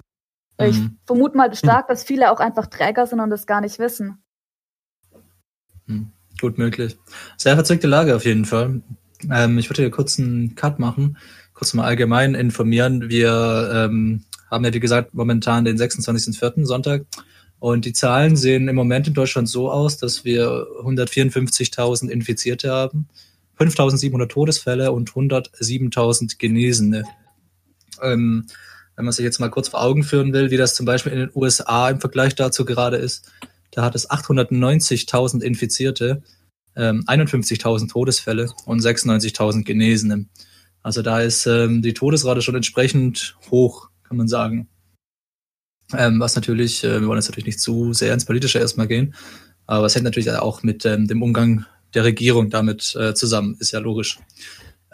[0.62, 0.98] Ich Mhm.
[1.08, 4.22] vermute mal stark, dass viele auch einfach Träger sind und das gar nicht wissen.
[6.42, 6.98] Gut möglich.
[7.38, 8.82] Sehr verzwickte Lage auf jeden Fall.
[9.32, 11.18] Ähm, ich würde hier kurz einen Cut machen,
[11.54, 13.10] kurz mal allgemein informieren.
[13.10, 16.66] Wir ähm, haben ja, wie gesagt, momentan den 26.04.
[16.66, 17.06] Sonntag.
[17.64, 23.08] Und die Zahlen sehen im Moment in Deutschland so aus, dass wir 154.000 Infizierte haben,
[23.58, 27.06] 5.700 Todesfälle und 107.000 Genesene.
[28.02, 28.48] Ähm,
[28.98, 31.20] wenn man sich jetzt mal kurz vor Augen führen will, wie das zum Beispiel in
[31.20, 33.32] den USA im Vergleich dazu gerade ist,
[33.72, 36.22] da hat es 890.000 Infizierte,
[36.76, 40.26] ähm, 51.000 Todesfälle und 96.000 Genesene.
[40.82, 44.68] Also da ist ähm, die Todesrate schon entsprechend hoch, kann man sagen.
[45.98, 49.14] Ähm, was natürlich, äh, wir wollen jetzt natürlich nicht zu sehr ins Politische erstmal gehen,
[49.66, 53.72] aber es hängt natürlich auch mit ähm, dem Umgang der Regierung damit äh, zusammen, ist
[53.72, 54.20] ja logisch.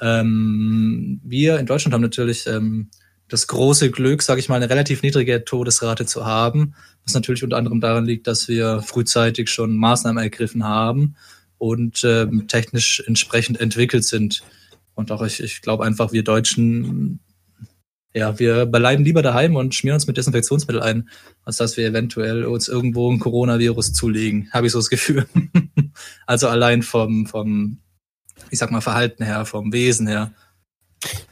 [0.02, 2.90] Ähm, wir in Deutschland haben natürlich ähm,
[3.28, 6.74] das große Glück, sage ich mal, eine relativ niedrige Todesrate zu haben,
[7.06, 11.16] was natürlich unter anderem daran liegt, dass wir frühzeitig schon Maßnahmen ergriffen haben
[11.58, 14.42] und ähm, technisch entsprechend entwickelt sind.
[14.96, 17.20] Und auch ich, ich glaube einfach, wir Deutschen,
[18.13, 21.10] ja, wir bleiben lieber daheim und schmieren uns mit Desinfektionsmittel ein,
[21.43, 25.28] als dass wir eventuell uns irgendwo ein Coronavirus zulegen, habe ich so das Gefühl.
[26.26, 27.78] also allein vom, vom,
[28.50, 30.32] ich sag mal, Verhalten her, vom Wesen her.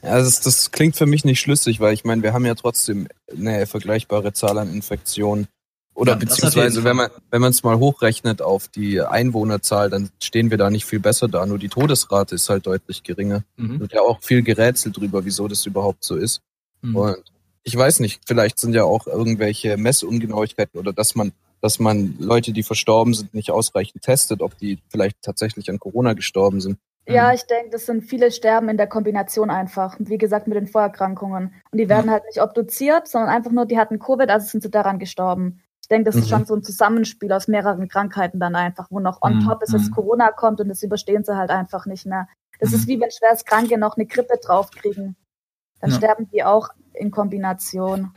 [0.02, 3.08] Ja, das, das klingt für mich nicht schlüssig, weil ich meine, wir haben ja trotzdem
[3.30, 5.48] eine vergleichbare Zahl an Infektionen.
[5.94, 10.50] Oder Ja, beziehungsweise, wenn man wenn man es mal hochrechnet auf die Einwohnerzahl, dann stehen
[10.50, 11.44] wir da nicht viel besser da.
[11.44, 13.42] Nur die Todesrate ist halt deutlich geringer.
[13.56, 13.80] Mhm.
[13.80, 16.40] Wird ja auch viel gerätselt drüber, wieso das überhaupt so ist.
[16.82, 16.96] Mhm.
[16.96, 17.16] Und
[17.64, 22.52] ich weiß nicht, vielleicht sind ja auch irgendwelche Messungenauigkeiten oder dass man, dass man Leute,
[22.52, 26.78] die verstorben sind, nicht ausreichend testet, ob die vielleicht tatsächlich an Corona gestorben sind.
[27.06, 27.34] Ja, Mhm.
[27.34, 29.96] ich denke, das sind viele Sterben in der Kombination einfach.
[29.98, 31.54] Wie gesagt, mit den Vorerkrankungen.
[31.70, 34.70] Und die werden halt nicht obduziert, sondern einfach nur, die hatten Covid, also sind sie
[34.70, 35.60] daran gestorben.
[35.82, 36.28] Ich denke, das ist Mhm.
[36.36, 39.72] schon so ein Zusammenspiel aus mehreren Krankheiten dann einfach, wo noch on Mhm, top ist,
[39.72, 39.94] dass mhm.
[39.94, 42.28] Corona kommt und das überstehen sie halt einfach nicht mehr.
[42.60, 42.76] Das Mhm.
[42.76, 45.16] ist wie wenn Schwerstkranke noch eine Grippe draufkriegen.
[45.80, 45.96] Dann Ja.
[45.96, 48.10] sterben die auch in Kombination.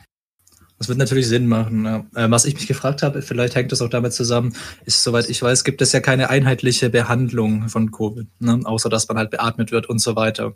[0.77, 1.85] Das wird natürlich Sinn machen.
[1.85, 5.39] Äh, Was ich mich gefragt habe, vielleicht hängt das auch damit zusammen, ist, soweit ich
[5.39, 8.61] weiß, gibt es ja keine einheitliche Behandlung von Covid, ne?
[8.63, 10.55] außer dass man halt beatmet wird und so weiter.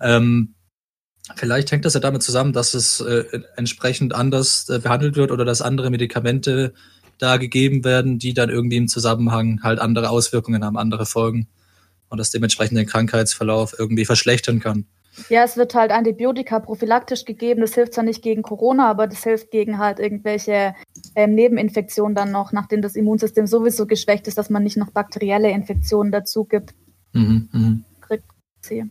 [0.00, 0.54] Ähm,
[1.34, 3.24] vielleicht hängt das ja damit zusammen, dass es äh,
[3.56, 6.72] entsprechend anders äh, behandelt wird oder dass andere Medikamente
[7.18, 11.48] da gegeben werden, die dann irgendwie im Zusammenhang halt andere Auswirkungen haben, andere Folgen
[12.08, 14.86] und das dementsprechend den Krankheitsverlauf irgendwie verschlechtern kann.
[15.28, 17.60] Ja, es wird halt Antibiotika prophylaktisch gegeben.
[17.60, 20.74] Das hilft zwar nicht gegen Corona, aber das hilft gegen halt irgendwelche
[21.14, 25.50] ähm, Nebeninfektionen dann noch, nachdem das Immunsystem sowieso geschwächt ist, dass man nicht noch bakterielle
[25.50, 26.74] Infektionen dazu gibt.
[27.12, 27.84] Mhm, mhm.
[28.66, 28.84] Sie.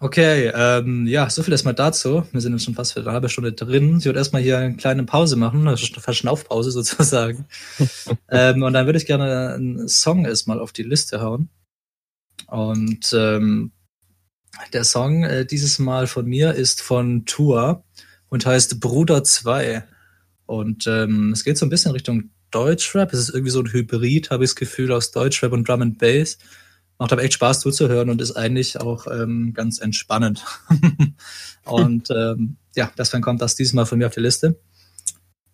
[0.00, 2.22] Okay, ähm, ja, so viel erstmal dazu.
[2.30, 3.96] Wir sind jetzt schon fast für eine halbe Stunde drin.
[3.98, 7.46] Ich würde erstmal hier eine kleine Pause machen, eine Verschnaufpause sozusagen.
[8.30, 11.48] ähm, und dann würde ich gerne einen Song erstmal auf die Liste hauen.
[12.46, 13.72] Und ähm,
[14.72, 17.84] der Song äh, dieses Mal von mir ist von Tour
[18.28, 19.84] und heißt Bruder 2.
[20.46, 23.12] Und ähm, es geht so ein bisschen Richtung Deutschrap.
[23.12, 25.98] Es ist irgendwie so ein Hybrid, habe ich das Gefühl, aus Deutschrap und Drum and
[25.98, 26.38] Bass.
[26.98, 30.44] Macht aber echt Spaß zuzuhören und ist eigentlich auch ähm, ganz entspannend.
[31.64, 34.58] und ähm, ja, deswegen kommt das diesmal von mir auf die Liste.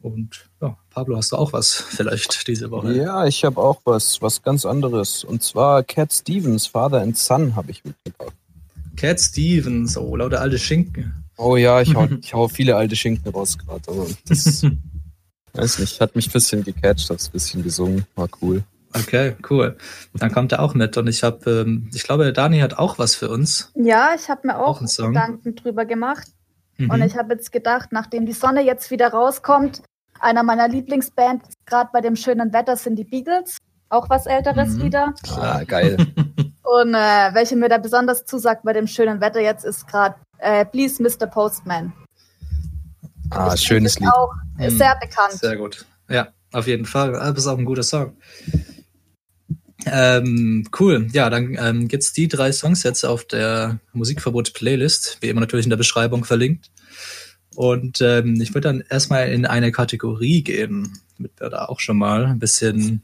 [0.01, 2.95] Und ja, Pablo, hast du auch was vielleicht diese Woche?
[2.95, 5.25] Ja, ich habe auch was, was ganz anderes.
[5.25, 8.35] Und zwar Cat Stevens, Father and Son, habe ich mitgebracht.
[8.97, 11.25] Cat Stevens, oh, lauter alte Schinken.
[11.37, 14.65] Oh ja, ich hau, ich hau viele alte Schinken raus gerade, aber das
[15.55, 18.63] weiß nicht, hat mich ein bisschen gecatcht, hab's ein bisschen gesungen, war cool.
[18.97, 19.77] Okay, cool.
[20.15, 23.17] Dann kommt er auch mit und ich habe, ähm, ich glaube, Dani hat auch was
[23.17, 23.73] für uns.
[23.75, 24.97] Ja, ich habe mir auch, Auch.
[24.97, 26.29] Gedanken drüber gemacht.
[26.79, 26.91] Mhm.
[26.91, 29.83] Und ich habe jetzt gedacht, nachdem die Sonne jetzt wieder rauskommt,
[30.21, 33.57] einer meiner Lieblingsbands gerade bei dem schönen Wetter sind die Beagles.
[33.89, 34.83] Auch was Älteres Mhm.
[34.83, 35.15] wieder.
[35.37, 35.97] Ah, geil.
[36.65, 40.65] Und äh, welche mir da besonders zusagt bei dem schönen Wetter jetzt ist gerade äh,
[40.65, 41.27] Please Mr.
[41.27, 41.93] Postman.
[43.31, 44.09] Ah, Ich schönes Lied.
[44.13, 44.71] Auch Mhm.
[44.71, 45.33] sehr bekannt.
[45.33, 45.85] Sehr gut.
[46.09, 47.13] Ja, auf jeden Fall.
[47.13, 48.17] Das ist auch ein guter Song.
[49.87, 51.09] Ähm, cool.
[51.13, 55.71] Ja, dann ähm, gibt's die drei Songs jetzt auf der Musikverbot-Playlist, wie immer natürlich in
[55.71, 56.71] der Beschreibung verlinkt.
[57.57, 61.99] Und ähm, ich würde dann erstmal in eine Kategorie gehen, damit wir da auch schon
[61.99, 63.03] mal ein bisschen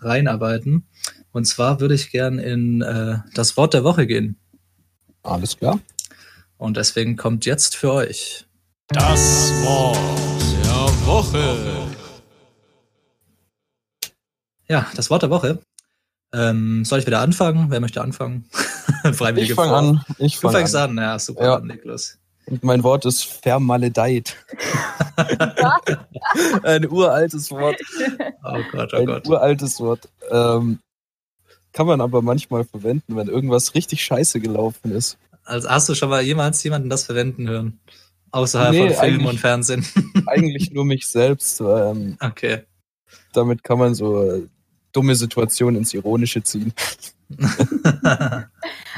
[0.00, 0.86] reinarbeiten.
[1.34, 4.36] Und zwar würde ich gern in äh, das Wort der Woche gehen.
[5.24, 5.80] Alles klar.
[6.58, 8.46] Und deswegen kommt jetzt für euch
[8.88, 9.98] Das Wort
[10.64, 11.88] der Woche.
[14.68, 15.58] Ja, das Wort der Woche.
[16.32, 17.66] Ähm, soll ich wieder anfangen?
[17.70, 18.44] Wer möchte anfangen?
[19.12, 20.04] Freiwillige Ich fange an.
[20.18, 20.90] Ich Du fange fängst an.
[20.98, 21.58] an, ja, super, Ja.
[21.60, 22.16] Niklas.
[22.46, 24.36] Und mein Wort ist vermaledeit.
[26.62, 27.76] Ein uraltes Wort.
[28.44, 29.26] Oh Gott, oh Ein Gott.
[29.26, 30.08] uraltes Wort.
[30.30, 30.78] Ähm,
[31.74, 35.18] kann man aber manchmal verwenden, wenn irgendwas richtig scheiße gelaufen ist.
[35.44, 37.78] Also hast du schon mal jemals jemanden das verwenden hören?
[38.30, 39.84] Außerhalb Nee, von Film und Fernsehen.
[40.26, 41.60] Eigentlich nur mich selbst.
[41.60, 42.62] Ähm, Okay.
[43.34, 44.46] damit kann man so äh,
[44.92, 46.72] dumme Situationen ins Ironische ziehen.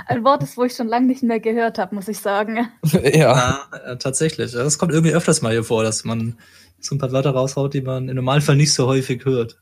[0.06, 2.68] Ein Wort ist, wo ich schon lange nicht mehr gehört habe, muss ich sagen.
[2.92, 3.10] ja.
[3.12, 4.52] ja, äh, tatsächlich.
[4.52, 6.36] Das kommt irgendwie öfters mal hier vor, dass man
[6.80, 9.58] so ein paar Wörter raushaut, die man im Normalfall nicht so häufig hört.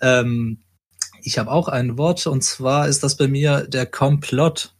[0.00, 0.58] ähm,
[1.24, 4.74] ich habe auch ein Wort und zwar ist das bei mir der Komplott.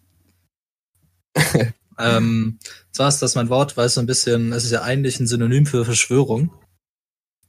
[1.99, 2.59] ähm,
[2.93, 5.27] zwar ist das mein Wort, weil es so ein bisschen, es ist ja eigentlich ein
[5.27, 6.53] Synonym für Verschwörung.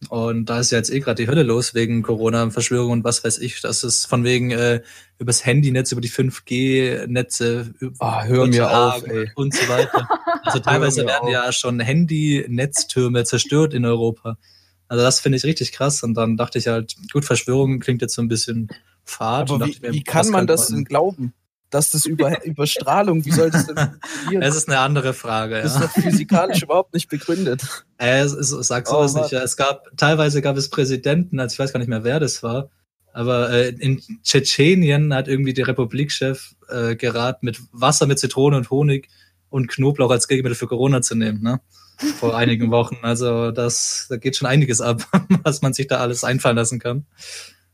[0.09, 3.23] Und da ist ja jetzt eh gerade die Hölle los wegen Corona, Verschwörung und was
[3.23, 3.61] weiß ich.
[3.61, 4.81] Das ist von wegen äh,
[5.17, 9.31] übers Handynetz, über die 5G-Netze Ah, hör mir auf, ey.
[9.35, 10.07] und so weiter.
[10.43, 11.31] Also teilweise werden auf.
[11.31, 14.37] ja schon Handy-Netztürme zerstört in Europa.
[14.87, 16.03] Also das finde ich richtig krass.
[16.03, 18.69] Und dann dachte ich halt, gut, Verschwörung klingt jetzt so ein bisschen
[19.03, 19.49] fad.
[19.51, 21.33] Aber wie, mir, wie kann man das denn glauben?
[21.71, 22.31] Dass das über,
[22.67, 24.41] Strahlung, wie soll das denn funktionieren?
[24.43, 25.61] Es ist eine andere Frage.
[25.61, 25.81] Das Ja.
[25.85, 27.63] ist doch physikalisch überhaupt nicht begründet.
[27.97, 29.23] Äh, es, es, sag Oh, sowas Mann.
[29.23, 29.31] nicht.
[29.31, 29.41] Ja.
[29.41, 32.69] Es gab, teilweise gab es Präsidenten, also ich weiß gar nicht mehr, wer das war,
[33.13, 38.69] aber äh, in Tschetschenien hat irgendwie der Republikchef äh, geraten, mit Wasser mit Zitrone und
[38.69, 39.09] Honig
[39.49, 41.61] und Knoblauch als Gegenmittel für Corona zu nehmen, ne?
[41.97, 42.97] Vor einigen Wochen.
[43.01, 45.07] Also das, da geht schon einiges ab,
[45.43, 47.05] was man sich da alles einfallen lassen kann.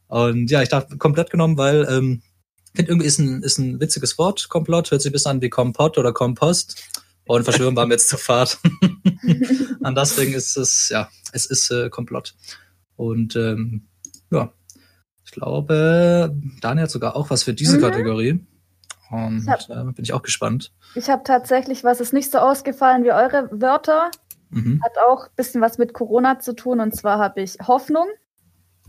[0.08, 2.22] Und ja, ich dachte komplett genommen, weil ähm,
[2.74, 5.42] ich finde irgendwie ist ein, ist ein witziges Wort, Komplott, hört sich ein bisschen an
[5.42, 6.84] wie Kompott oder Kompost.
[7.26, 8.58] Und Verschwörung war mir jetzt zu fad.
[9.80, 12.36] Und deswegen ist es, ja, es ist äh, Komplott.
[12.96, 13.88] Und ähm,
[14.32, 14.52] ja,
[15.26, 17.82] ich glaube, Daniel hat sogar auch was für diese Mhm.
[17.82, 18.40] Kategorie.
[19.12, 20.72] Und hab- äh, bin ich auch gespannt.
[20.96, 24.10] Ich habe tatsächlich, was ist nicht so ausgefallen wie eure Wörter,
[24.50, 24.82] Mhm.
[24.84, 26.80] hat auch ein bisschen was mit Corona zu tun.
[26.80, 28.08] Und zwar habe ich Hoffnung,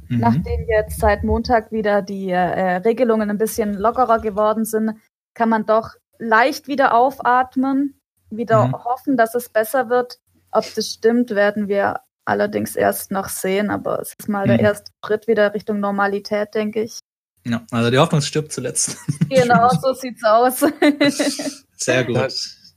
[0.09, 0.19] Mhm.
[0.21, 4.97] nachdem jetzt seit Montag wieder die äh, Regelungen ein bisschen lockerer geworden sind,
[5.35, 7.99] kann man doch leicht wieder aufatmen,
[8.31, 8.85] wieder Mhm.
[8.85, 10.19] hoffen, dass es besser wird.
[10.51, 13.71] Ob das stimmt, werden wir allerdings erst noch sehen.
[13.71, 14.65] Aber es ist mal der Mhm.
[14.65, 16.99] erste Schritt wieder Richtung Normalität, denke ich.
[17.45, 18.97] Ja, also die Hoffnung stirbt zuletzt.
[19.29, 20.61] Genau, so sieht's aus.
[21.77, 22.17] Sehr gut.
[22.17, 22.29] Ja.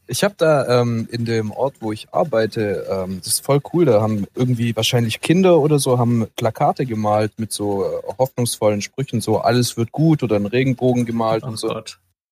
[0.07, 3.85] Ich habe da ähm, in dem Ort, wo ich arbeite, ähm, das ist voll cool,
[3.85, 9.19] da haben irgendwie wahrscheinlich Kinder oder so, haben Plakate gemalt mit so äh, hoffnungsvollen Sprüchen,
[9.19, 11.69] so alles wird gut oder einen Regenbogen gemalt Oh und so.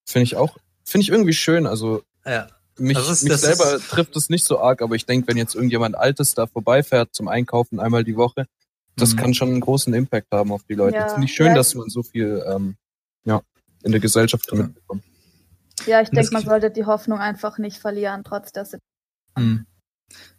[0.06, 1.66] Finde ich auch, finde ich irgendwie schön.
[1.66, 2.48] Also Ja.
[2.78, 5.28] mich, Das ist- mich das selber ist- trifft es nicht so arg, aber ich denke,
[5.28, 8.46] wenn jetzt irgendjemand Altes da vorbeifährt zum Einkaufen einmal die Woche,
[8.96, 9.18] das Mhm.
[9.18, 10.98] kann schon einen großen Impact haben auf die Leute.
[10.98, 11.10] Ja.
[11.10, 11.56] Finde ich schön, Ja.
[11.56, 12.76] dass man so viel ähm,
[13.26, 13.42] ja,
[13.84, 14.58] in der Gesellschaft Ja.
[14.64, 15.04] mitbekommt.
[15.86, 18.82] ja, ich denke, man sollte die Hoffnung einfach nicht verlieren, trotz der Situation.
[19.38, 19.66] Mhm.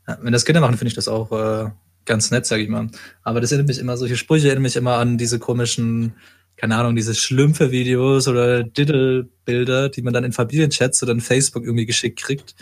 [0.06, 1.70] Ja, wenn das Kinder machen, finde ich das auch äh,
[2.04, 2.88] ganz nett, sage ich mal.
[3.22, 6.14] Aber das erinnert mich immer, solche Sprüche erinnern mich immer an diese komischen,
[6.56, 11.86] keine Ahnung, diese Schlümpfe-Videos oder Diddle-Bilder, die man dann in Familienchats oder in Facebook irgendwie
[11.86, 12.54] geschickt kriegt,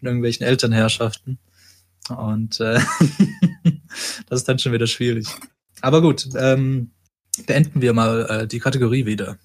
[0.00, 1.38] von irgendwelchen Elternherrschaften.
[2.08, 2.80] Und äh,
[4.28, 5.26] das ist dann schon wieder schwierig.
[5.80, 6.92] Aber gut, ähm,
[7.46, 9.38] beenden wir mal äh, die Kategorie wieder.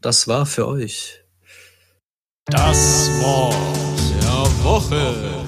[0.00, 1.22] Das war für euch.
[2.46, 3.54] Das Wort
[4.22, 5.46] der Woche.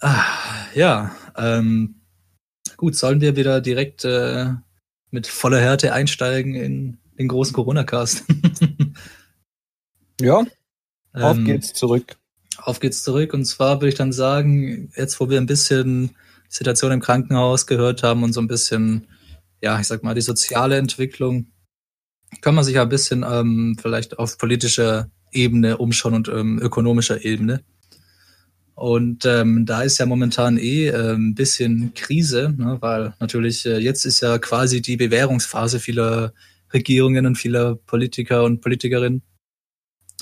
[0.00, 0.24] Ah,
[0.74, 2.02] ja, ähm,
[2.76, 4.54] gut, sollen wir wieder direkt äh,
[5.10, 8.24] mit voller Härte einsteigen in den großen Corona-Cast?
[10.22, 10.44] Ja,
[11.14, 12.19] auf Ähm, geht's zurück.
[12.62, 13.34] Auf geht's zurück.
[13.34, 17.66] Und zwar würde ich dann sagen, jetzt wo wir ein bisschen die Situation im Krankenhaus
[17.66, 19.06] gehört haben und so ein bisschen,
[19.62, 21.46] ja, ich sag mal, die soziale Entwicklung,
[22.40, 27.24] kann man sich ja ein bisschen ähm, vielleicht auf politischer Ebene umschauen und ähm, ökonomischer
[27.24, 27.62] Ebene.
[28.74, 33.78] Und ähm, da ist ja momentan eh äh, ein bisschen Krise, ne, weil natürlich äh,
[33.78, 36.32] jetzt ist ja quasi die Bewährungsphase vieler
[36.72, 39.22] Regierungen und vieler Politiker und Politikerinnen.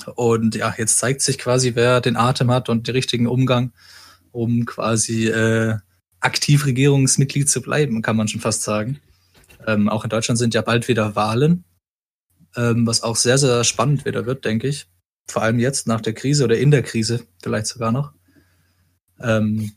[0.07, 3.71] Und ja, jetzt zeigt sich quasi, wer den Atem hat und den richtigen Umgang,
[4.31, 5.77] um quasi äh,
[6.19, 8.99] aktiv Regierungsmitglied zu bleiben, kann man schon fast sagen.
[9.67, 11.63] Ähm, auch in Deutschland sind ja bald wieder Wahlen,
[12.55, 14.87] ähm, was auch sehr, sehr spannend wieder wird, denke ich.
[15.27, 18.13] Vor allem jetzt nach der Krise oder in der Krise vielleicht sogar noch.
[19.21, 19.73] Ähm,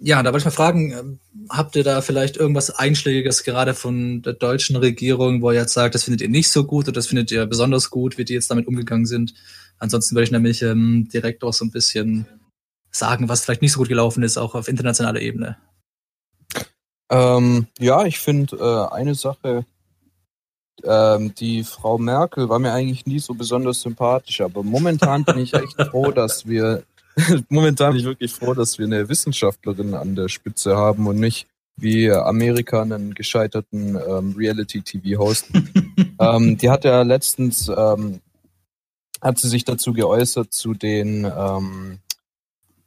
[0.00, 1.18] ja, da wollte ich mal fragen, ähm,
[1.50, 5.94] habt ihr da vielleicht irgendwas Einschlägiges gerade von der deutschen Regierung, wo ihr jetzt sagt,
[5.94, 8.50] das findet ihr nicht so gut oder das findet ihr besonders gut, wie die jetzt
[8.50, 9.34] damit umgegangen sind?
[9.78, 12.26] Ansonsten würde ich nämlich ähm, direkt auch so ein bisschen
[12.90, 15.56] sagen, was vielleicht nicht so gut gelaufen ist, auch auf internationaler Ebene.
[17.10, 19.64] Ähm, ja, ich finde äh, eine Sache,
[20.84, 25.54] ähm, die Frau Merkel war mir eigentlich nie so besonders sympathisch, aber momentan bin ich
[25.54, 26.84] echt froh, dass wir,
[27.48, 31.46] momentan bin ich wirklich froh, dass wir eine Wissenschaftlerin an der Spitze haben und nicht
[31.76, 35.46] wie Amerika einen gescheiterten ähm, Reality-TV-Host.
[36.20, 38.20] ähm, die hat ja letztens, ähm,
[39.20, 41.98] hat sie sich dazu geäußert, zu den, ähm,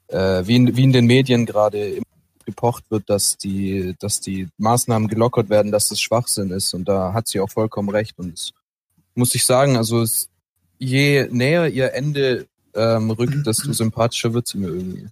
[0.07, 2.01] äh, wie, in, wie in den Medien gerade
[2.45, 6.73] gepocht wird, dass die, dass die Maßnahmen gelockert werden, dass das Schwachsinn ist.
[6.73, 8.19] Und da hat sie auch vollkommen recht.
[8.19, 8.51] Und es,
[9.15, 10.29] muss ich sagen, also es,
[10.79, 15.07] je näher ihr Ende ähm, rückt, desto sympathischer wird sie mir irgendwie.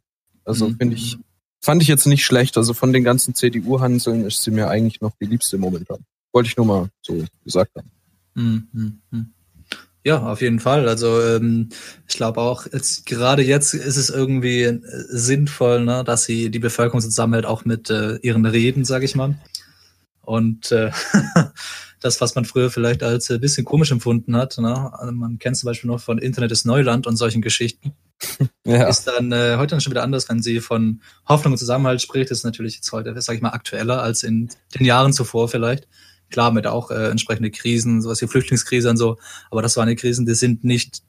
[0.45, 0.77] Also Mhm.
[0.77, 1.17] finde ich,
[1.61, 2.57] fand ich jetzt nicht schlecht.
[2.57, 5.99] Also von den ganzen CDU-Hanseln ist sie mir eigentlich noch die liebste momentan.
[6.31, 7.89] Wollte ich nur mal so gesagt haben.
[8.35, 9.33] Hm, hm, hm.
[10.05, 10.87] Ja, auf jeden Fall.
[10.87, 11.69] Also ähm,
[12.07, 16.59] ich glaube auch, jetzt, gerade jetzt ist es irgendwie äh, sinnvoll, ne, dass sie die
[16.59, 19.37] Bevölkerung zusammenhält, auch mit äh, ihren Reden, sage ich mal.
[20.21, 20.91] Und äh,
[21.99, 24.91] das, was man früher vielleicht als ein bisschen komisch empfunden hat, ne?
[24.97, 27.93] also man kennt zum Beispiel noch von Internet ist Neuland und solchen Geschichten,
[28.65, 28.87] Ja.
[28.87, 32.31] ist dann äh, heute dann schon wieder anders, wenn sie von Hoffnung und Zusammenhalt spricht,
[32.31, 35.87] ist natürlich jetzt heute, sage ich mal, aktueller als in den Jahren zuvor vielleicht.
[36.29, 39.17] Klar, mit auch äh, entsprechende Krisen, sowas wie Flüchtlingskrise und so,
[39.49, 41.01] aber das waren die Krisen, die sind nicht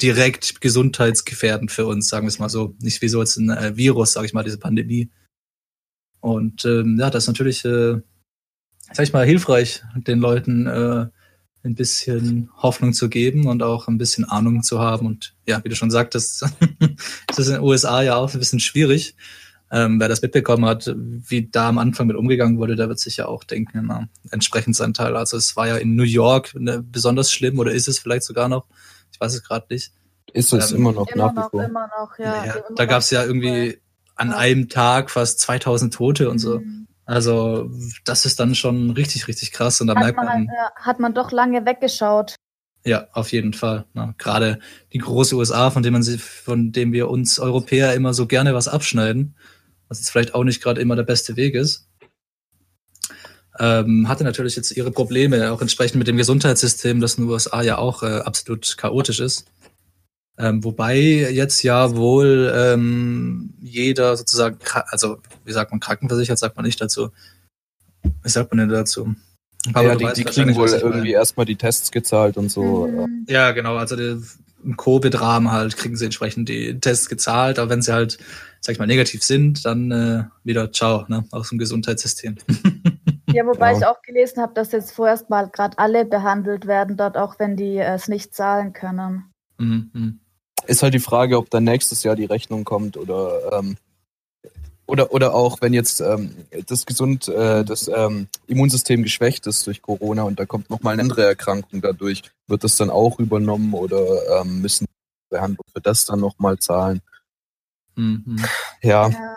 [0.00, 2.74] direkt gesundheitsgefährdend für uns, sagen wir es mal so.
[2.80, 5.10] Nicht wie so jetzt ein äh, Virus, sage ich mal, diese Pandemie.
[6.20, 8.00] Und ähm, ja, das ist natürlich, äh,
[8.92, 11.06] sag ich mal, hilfreich, den Leuten äh,
[11.62, 15.06] ein bisschen Hoffnung zu geben und auch ein bisschen Ahnung zu haben.
[15.06, 16.42] Und ja, wie du schon sagtest,
[17.30, 19.14] ist das in den USA ja auch ein bisschen schwierig.
[19.72, 23.28] Ähm, wer das mitbekommen hat, wie da am Anfang mit umgegangen wurde, der wird sicher
[23.28, 25.14] auch denken, na, entsprechend sein Teil.
[25.16, 28.48] Also es war ja in New York ne, besonders schlimm oder ist es vielleicht sogar
[28.48, 28.66] noch?
[29.12, 29.92] Ich weiß es gerade nicht.
[30.32, 31.64] Ist es Ähm, immer noch Immer nach wie noch, vor.
[31.64, 32.44] immer noch, ja.
[32.46, 33.78] Ja, immer da gab es ja irgendwie
[34.16, 34.36] an Ja.
[34.38, 36.58] einem Tag fast 2000 Tote und so.
[36.60, 36.79] Mhm.
[37.10, 37.68] Also
[38.04, 40.70] das ist dann schon richtig, richtig krass und da Hat merkt man, man, halt, ja,
[40.76, 42.36] hat man doch lange weggeschaut.
[42.84, 43.84] ja, auf jeden Fall.
[43.94, 44.14] Ne?
[44.16, 44.60] Gerade
[44.92, 48.68] die große USA, von dem man von dem wir uns Europäer immer so gerne was
[48.68, 49.34] abschneiden,
[49.88, 51.88] was jetzt vielleicht auch nicht gerade immer der beste Weg ist,
[53.58, 57.60] ähm, hatte natürlich jetzt ihre Probleme, auch entsprechend mit dem Gesundheitssystem, das in den USA
[57.62, 59.46] ja auch äh, absolut chaotisch ist.
[60.40, 64.56] Ähm, wobei jetzt ja wohl ähm, jeder sozusagen,
[64.88, 67.10] also wie sagt man, krankenversichert, sagt man nicht dazu.
[68.22, 69.14] Wie sagt man denn dazu?
[69.74, 72.86] Aber ja, die, die kriegen wohl irgendwie erstmal die Tests gezahlt und so.
[72.86, 73.26] äh, Mhm.
[73.28, 73.76] Ja, genau.
[73.76, 74.18] Also die,
[74.64, 78.18] im Covid-Rahmen halt kriegen sie entsprechend die Tests gezahlt, aber wenn sie halt,
[78.60, 82.36] sag ich mal, negativ sind, dann äh, wieder ciao, ne, aus dem Gesundheitssystem.
[83.32, 83.78] Ja, wobei Ja.
[83.78, 87.56] ich auch gelesen habe, dass jetzt vorerst mal gerade alle behandelt werden dort, auch wenn
[87.56, 89.30] die äh, es nicht zahlen können.
[89.58, 90.19] Mhm, mhm.
[90.70, 93.76] Ist halt die Frage, ob dann nächstes Jahr die Rechnung kommt oder ähm,
[94.86, 99.82] oder oder auch wenn jetzt ähm, das gesund äh, das ähm, Immunsystem geschwächt ist durch
[99.82, 103.74] Corona und da kommt noch mal eine andere Erkrankung dadurch, wird das dann auch übernommen
[103.74, 107.00] oder ähm, müssen die Behandlung für das dann noch mal zahlen?
[107.96, 108.44] Mhm.
[108.80, 109.36] Ja, Ja.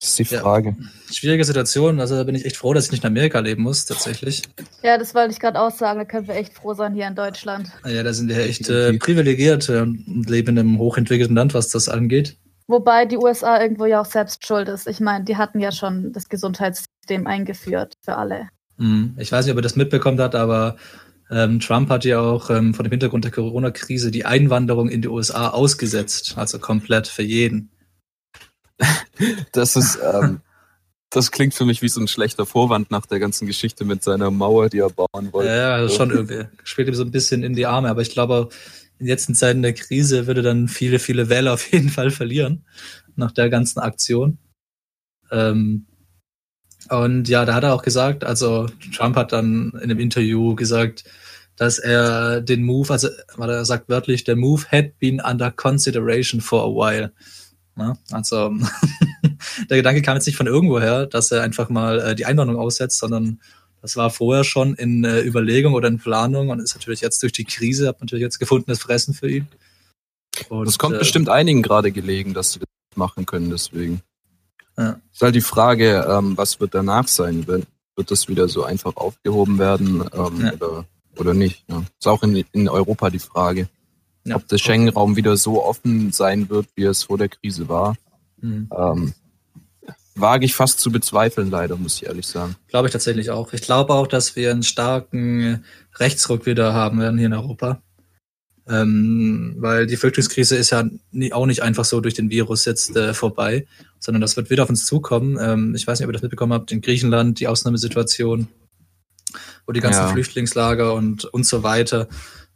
[0.00, 0.40] Das ist die Ja.
[0.40, 0.76] Frage.
[1.12, 3.84] Schwierige Situation, also da bin ich echt froh, dass ich nicht in Amerika leben muss,
[3.84, 4.42] tatsächlich.
[4.82, 5.98] Ja, das wollte ich gerade auch sagen.
[5.98, 7.68] Da können wir echt froh sein hier in Deutschland.
[7.86, 11.68] Ja, da sind wir echt äh, privilegiert äh, und leben in einem hochentwickelten Land, was
[11.68, 12.36] das angeht.
[12.66, 14.86] Wobei die USA irgendwo ja auch selbst schuld ist.
[14.86, 18.48] Ich meine, die hatten ja schon das Gesundheitssystem eingeführt für alle.
[18.78, 19.14] Mhm.
[19.18, 20.76] Ich weiß nicht, ob ihr das mitbekommen habt, aber
[21.30, 25.08] ähm, Trump hat ja auch ähm, vor dem Hintergrund der Corona-Krise die Einwanderung in die
[25.08, 27.70] USA ausgesetzt, also komplett für jeden.
[29.52, 30.40] Das ist, ähm,
[31.10, 34.30] das klingt für mich wie so ein schlechter Vorwand nach der ganzen Geschichte mit seiner
[34.30, 35.50] Mauer, die er bauen wollte.
[35.50, 36.44] Ja, ja, schon irgendwie.
[36.64, 38.48] Spielt ihm so ein bisschen in die Arme, aber ich glaube,
[38.98, 42.64] in letzten Zeiten der Krise würde dann viele, viele Wähler auf jeden Fall verlieren
[43.16, 44.38] nach der ganzen Aktion.
[45.30, 45.86] Ähm,
[46.88, 51.04] und ja, da hat er auch gesagt, also Trump hat dann in einem Interview gesagt,
[51.56, 53.08] dass er den Move, also
[53.38, 57.12] er sagt wörtlich, der Move had been under consideration for a while.
[57.80, 58.54] Ja, also
[59.70, 62.98] der Gedanke kam jetzt nicht von irgendwoher, dass er einfach mal äh, die Einwanderung aussetzt,
[62.98, 63.40] sondern
[63.80, 67.32] das war vorher schon in äh, Überlegung oder in Planung und ist natürlich jetzt durch
[67.32, 69.48] die Krise, hat natürlich jetzt gefundenes Fressen für ihn.
[70.50, 74.02] Und, das kommt äh, bestimmt einigen gerade gelegen, dass sie das machen können, deswegen.
[74.76, 75.00] Ja.
[75.12, 77.46] Ist halt die Frage, ähm, was wird danach sein?
[77.46, 77.66] Wird,
[77.96, 80.52] wird das wieder so einfach aufgehoben werden ähm, Ja.
[80.52, 80.84] oder,
[81.16, 81.64] oder nicht?
[81.68, 81.82] Ja.
[81.98, 83.68] Ist auch in, in Europa die Frage,
[84.30, 84.36] Ja.
[84.36, 87.96] ob der Schengen-Raum wieder so offen sein wird, wie es vor der Krise war.
[88.40, 88.70] Mhm.
[88.76, 89.14] Ähm,
[90.14, 92.56] wage ich fast zu bezweifeln, leider, muss ich ehrlich sagen.
[92.68, 93.52] Glaube ich tatsächlich auch.
[93.52, 95.64] Ich glaube auch, dass wir einen starken
[95.98, 97.82] Rechtsruck wieder haben werden hier in Europa.
[98.68, 102.94] Ähm, weil die Flüchtlingskrise ist ja nie, auch nicht einfach so durch den Virus jetzt
[102.94, 103.66] äh, vorbei,
[103.98, 105.38] sondern das wird wieder auf uns zukommen.
[105.40, 108.46] Ähm, ich weiß nicht, ob ihr das mitbekommen habt, in Griechenland die Ausnahmesituation,
[109.66, 110.08] wo die ganzen Ja.
[110.08, 112.06] Flüchtlingslager und, und so weiter.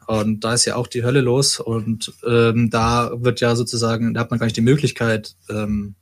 [0.07, 4.20] Und da ist ja auch die Hölle los und ähm, da wird ja sozusagen, da
[4.20, 5.94] hat man gar nicht die Möglichkeit, ähm,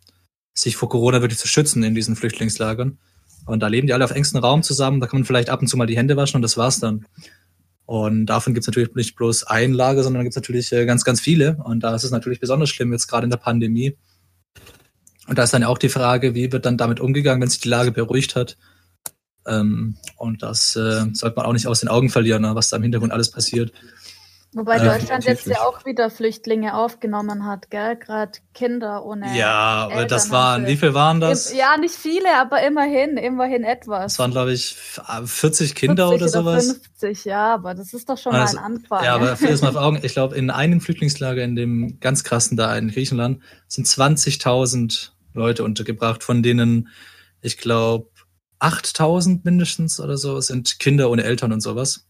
[0.54, 2.98] sich vor Corona wirklich zu schützen in diesen Flüchtlingslagern.
[3.46, 5.00] Und da leben die alle auf engstem Raum zusammen.
[5.00, 7.06] Da kann man vielleicht ab und zu mal die Hände waschen und das war's dann.
[7.86, 11.56] Und davon gibt's natürlich nicht bloß ein Lager, sondern gibt's natürlich äh, ganz, ganz viele.
[11.64, 13.96] Und da ist es natürlich besonders schlimm, jetzt gerade in der Pandemie.
[15.26, 17.60] Und da ist dann ja auch die Frage, wie wird dann damit umgegangen, wenn sich
[17.60, 18.56] die Lage beruhigt hat.
[19.46, 22.76] Ähm, und das äh, sollte man auch nicht aus den Augen verlieren, ne, was da
[22.76, 23.72] im Hintergrund alles passiert.
[24.54, 27.96] Wobei Äh, Deutschland jetzt ja auch wieder Flüchtlinge aufgenommen hat, gell?
[27.96, 29.36] Gerade Kinder ohne.
[29.36, 31.54] Ja, aber das Eltern waren, wie viel waren das?
[31.54, 34.12] Ja, nicht viele, aber immerhin, immerhin etwas.
[34.12, 36.66] Das waren, glaube ich, 40 Kinder 40 oder sowas.
[37.00, 39.04] 50, ja, aber das ist doch schon Also, mal ein Anfang.
[39.04, 40.00] Ja, aber das mal vor Augen.
[40.02, 45.64] Ich glaube, in einem Flüchtlingslager, in dem ganz krassen da in Griechenland, sind 20.000 Leute
[45.64, 46.88] untergebracht, von denen,
[47.40, 48.10] ich glaube,
[48.62, 52.06] 8.000 mindestens oder so sind Kinder ohne Eltern und sowas.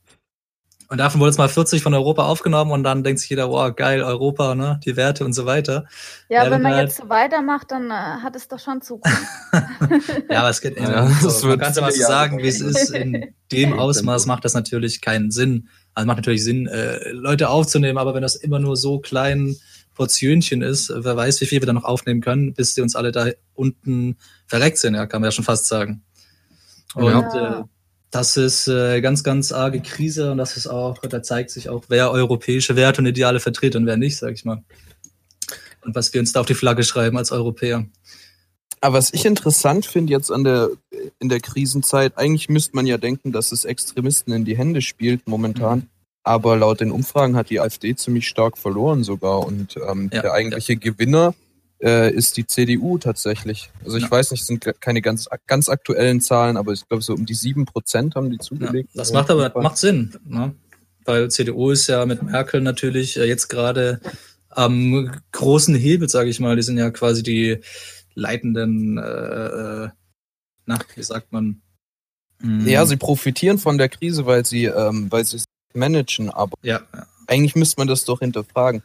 [0.92, 3.74] Und davon wurde jetzt mal 40 von Europa aufgenommen und dann denkt sich jeder, wow,
[3.74, 5.86] geil, Europa, ne, die Werte und so weiter.
[6.28, 9.16] ja, ja, wenn man halt- jetzt so weitermacht, dann äh, hat es doch schon Zukunft.
[10.30, 12.60] Ja, aber es geht Ja, so, das man kann es mal so sagen, wie es
[12.60, 12.90] ist.
[12.90, 15.68] In dem Ausmaß macht das natürlich keinen Sinn.
[15.94, 19.56] Also macht natürlich Sinn, äh, Leute aufzunehmen, aber wenn das immer nur so klein
[19.94, 23.12] Portionchen ist, wer weiß, wie viel wir da noch aufnehmen können, bis die uns alle
[23.12, 26.02] da unten verreckt sind, ja, kann man ja schon fast sagen.
[26.94, 27.60] Und Ja.
[27.60, 27.64] äh,
[28.10, 31.84] das ist äh, ganz, ganz arge Krise und das ist auch, da zeigt sich auch,
[31.88, 34.62] wer europäische Werte und Ideale vertritt und wer nicht, sag ich mal.
[35.80, 37.86] Und was wir uns da auf die Flagge schreiben als Europäer.
[38.82, 40.68] Aber was ich interessant finde jetzt an der,
[41.20, 45.26] in der Krisenzeit, eigentlich müsste man ja denken, dass es Extremisten in die Hände spielt
[45.26, 45.78] momentan.
[45.78, 45.86] Mhm.
[46.24, 49.46] Aber laut den Umfragen hat die AfD ziemlich stark verloren sogar.
[49.46, 51.34] Und ähm, Ja, der eigentliche Gewinner
[51.82, 53.70] äh, ist die CDU tatsächlich.
[53.84, 54.10] Also ich Ja.
[54.10, 57.34] weiß nicht, es sind keine ganz, ganz aktuellen Zahlen, aber ich glaube so um die
[57.34, 58.90] sieben Prozent haben die Ja, zugelegt.
[58.94, 60.54] das macht aber macht Sinn, ne?
[61.04, 64.00] weil CDU ist ja mit Merkel natürlich äh, jetzt gerade
[64.50, 66.54] am großen Hebel, sage ich mal.
[66.56, 67.58] Die sind ja quasi die
[68.14, 69.02] leitenden, äh,
[69.86, 69.88] äh,
[70.66, 71.60] na, wie sagt man?
[72.40, 76.52] Hm, Ja, sie profitieren von der Krise, weil sie, ähm, weil sie es managen, aber
[76.62, 77.06] ja, ja.
[77.26, 78.82] eigentlich müsste man das doch hinterfragen.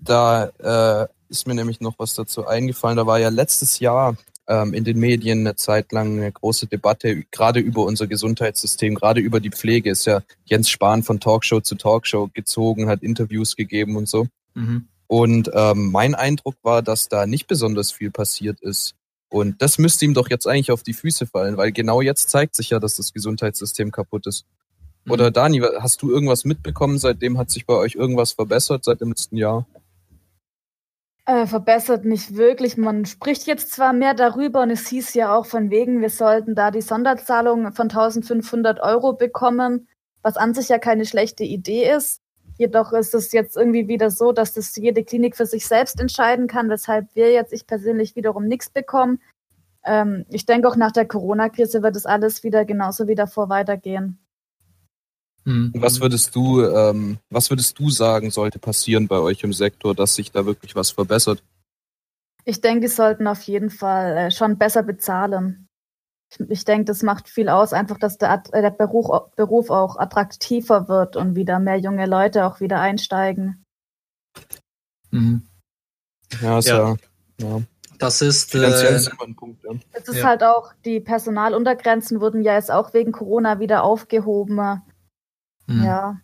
[0.00, 2.96] Da äh, ist mir nämlich noch was dazu eingefallen.
[2.96, 4.16] Da war ja letztes Jahr
[4.48, 9.20] ähm, in den Medien eine Zeit lang eine große Debatte, gerade über unser Gesundheitssystem, gerade
[9.20, 9.90] über die Pflege.
[9.90, 14.26] Ist ja Jens Spahn von Talkshow zu Talkshow gezogen, hat Interviews gegeben und so.
[14.54, 14.88] Mhm.
[15.06, 18.94] Und ähm, mein Eindruck war, dass da nicht besonders viel passiert ist.
[19.28, 22.56] Und das müsste ihm doch jetzt eigentlich auf die Füße fallen, weil genau jetzt zeigt
[22.56, 24.44] sich ja, dass das Gesundheitssystem kaputt ist.
[25.04, 25.12] Mhm.
[25.12, 26.98] Oder Dani, hast du irgendwas mitbekommen?
[26.98, 29.66] Seitdem hat sich bei euch irgendwas verbessert seit dem letzten Jahr?
[31.26, 32.76] Äh, verbessert nicht wirklich.
[32.76, 36.54] Man spricht jetzt zwar mehr darüber und es hieß ja auch von wegen, wir sollten
[36.54, 39.86] da die Sonderzahlung von 1500 Euro bekommen,
[40.22, 42.20] was an sich ja keine schlechte Idee ist.
[42.58, 46.46] Jedoch ist es jetzt irgendwie wieder so, dass das jede Klinik für sich selbst entscheiden
[46.46, 49.20] kann, weshalb wir jetzt, ich persönlich wiederum nichts bekommen.
[49.84, 54.18] Ähm, ich denke auch nach der Corona-Krise wird es alles wieder genauso wie davor weitergehen.
[55.44, 55.72] Mhm.
[55.74, 60.14] Was würdest du, ähm, was würdest du sagen, sollte passieren bei euch im Sektor, dass
[60.14, 61.42] sich da wirklich was verbessert?
[62.44, 65.68] Ich denke, die sollten auf jeden Fall äh, schon besser bezahlen.
[66.30, 69.96] Ich, ich denke, das macht viel aus, einfach, dass der, äh, der Beruf, Beruf auch
[69.96, 73.64] attraktiver wird und wieder mehr junge Leute auch wieder einsteigen.
[75.10, 75.46] Mhm.
[76.40, 76.96] Ja, ist Ja.
[77.38, 77.62] ja, ja.
[77.98, 79.62] Das ist finanziell äh, ist immer ein Punkt.
[79.62, 79.72] Ja.
[79.92, 80.28] Es ist Ja.
[80.28, 84.82] halt auch, die Personaluntergrenzen wurden ja jetzt auch wegen Corona wieder aufgehoben.
[85.76, 85.84] Mhm.
[85.84, 86.20] Ja.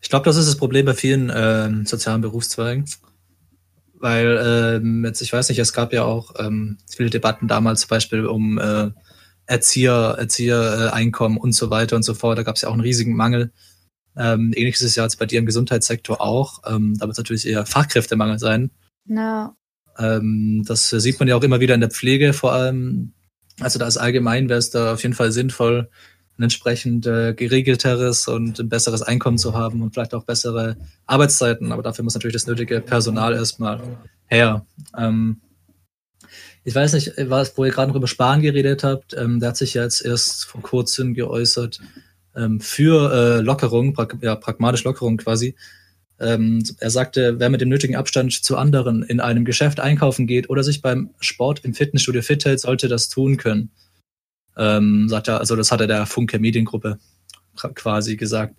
[0.00, 2.84] Ich glaube, das ist das Problem bei vielen ähm, sozialen Berufszweigen.
[3.94, 7.88] Weil, ähm, jetzt, ich weiß nicht, es gab ja auch ähm, viele Debatten damals zum
[7.88, 8.90] Beispiel um äh,
[9.46, 12.36] Erzieher, Erzieher, äh, Einkommen und so weiter und so fort.
[12.38, 13.52] Da gab es ja auch einen riesigen Mangel.
[14.16, 16.60] Ähm, ähnliches ist ja jetzt bei dir im Gesundheitssektor auch.
[16.66, 18.70] Ähm, da wird es natürlich eher Fachkräftemangel sein.
[19.06, 19.56] Ja.
[19.98, 23.12] Ähm, das sieht man ja auch immer wieder in der Pflege vor allem.
[23.60, 25.88] Also da ist allgemein, wäre es da auf jeden Fall sinnvoll,
[26.38, 30.76] ein entsprechend äh, geregelteres und ein besseres Einkommen zu haben und vielleicht auch bessere
[31.06, 31.72] Arbeitszeiten.
[31.72, 33.80] Aber dafür muss natürlich das nötige Personal erstmal
[34.26, 34.66] her.
[34.96, 35.40] Ähm,
[36.64, 39.56] ich weiß nicht, was, wo ihr gerade noch über Sparen geredet habt, ähm, der hat
[39.56, 41.80] sich ja jetzt erst vor kurzem geäußert
[42.34, 45.54] ähm, für äh, Lockerung, pra ja, pragmatisch Lockerung quasi.
[46.18, 50.48] Ähm, er sagte, wer mit dem nötigen Abstand zu anderen in einem Geschäft einkaufen geht
[50.48, 53.70] oder sich beim Sport im Fitnessstudio fit hält, sollte das tun können.
[54.56, 56.98] Ähm, sagt er, also das hat er der Funke Mediengruppe
[57.56, 58.56] quasi gesagt.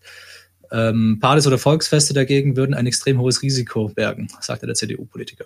[0.72, 5.46] Ähm, Partys oder Volksfeste dagegen würden ein extrem hohes Risiko bergen, sagte der CDU-Politiker.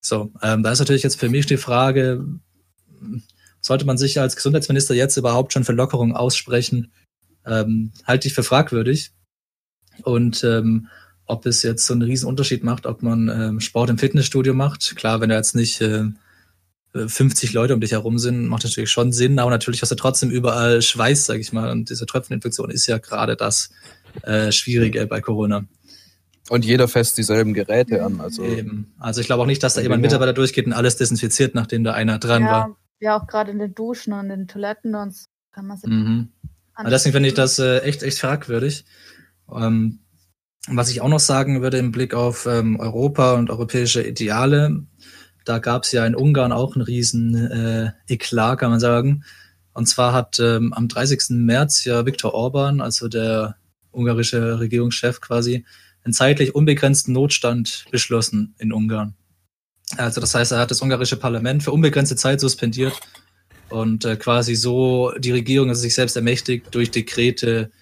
[0.00, 2.24] So, ähm, da ist natürlich jetzt für mich die Frage,
[3.60, 6.90] sollte man sich als Gesundheitsminister jetzt überhaupt schon für Lockerung aussprechen?
[7.44, 9.12] Ähm, halte ich für fragwürdig.
[10.02, 10.88] Und ähm,
[11.26, 14.96] ob es jetzt so einen riesen Unterschied macht, ob man ähm, Sport im Fitnessstudio macht.
[14.96, 16.04] Klar, wenn da jetzt nicht äh,
[16.94, 20.30] 50 Leute um dich herum sind, macht natürlich schon Sinn, aber natürlich hast du trotzdem
[20.30, 21.70] überall Schweiß, sag ich mal.
[21.70, 23.70] Und diese Tröpfcheninfektion ist ja gerade das
[24.22, 25.64] äh, Schwierige bei Corona.
[26.48, 28.20] Und jeder fässt dieselben Geräte an.
[28.20, 28.92] Also Eben.
[28.98, 30.02] Also ich glaube auch nicht, dass da jemand.
[30.02, 32.76] Mitarbeiter durchgeht und alles desinfiziert, nachdem da einer dran ja, war.
[32.98, 35.88] ja, auch gerade in den Duschen und in den Toiletten und so kann man sich
[35.88, 36.32] Mhm.
[36.76, 38.84] Und deswegen finde ich das äh, echt, echt fragwürdig.
[39.54, 40.00] Ähm,
[40.66, 44.84] was ich auch noch sagen würde im Blick auf ähm, Europa und europäische Ideale,
[45.50, 49.24] da gab es ja in Ungarn auch einen riesen äh, Eklat, kann man sagen.
[49.72, 51.30] Und zwar hat ähm, am 30.
[51.30, 53.56] März ja Viktor Orban, also der
[53.90, 55.64] ungarische Regierungschef quasi,
[56.04, 59.14] einen zeitlich unbegrenzten Notstand beschlossen in Ungarn.
[59.96, 62.94] Also das heißt, er hat das ungarische Parlament für unbegrenzte Zeit suspendiert
[63.68, 67.72] und äh, quasi so die Regierung also sich selbst ermächtigt, durch Dekrete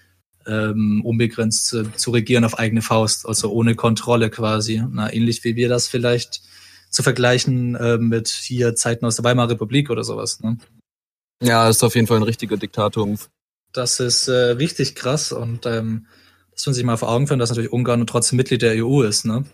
[0.47, 4.81] ähm, unbegrenzt äh, zu regieren auf eigene Faust, also ohne Kontrolle quasi.
[4.89, 6.41] Na, ähnlich wie wir das vielleicht
[6.89, 10.39] zu vergleichen äh, mit hier Zeiten aus der Weimarer Republik oder sowas.
[10.41, 10.57] Ne?
[11.41, 13.07] ja, ist auf jeden Fall ein richtiger Diktator.
[13.71, 16.07] Das ist äh, richtig krass und ähm,
[16.51, 19.03] das muss man sich mal vor Augen führen, dass natürlich Ungarn trotzdem Mitglied der EU
[19.03, 19.25] ist.
[19.25, 19.45] Ne?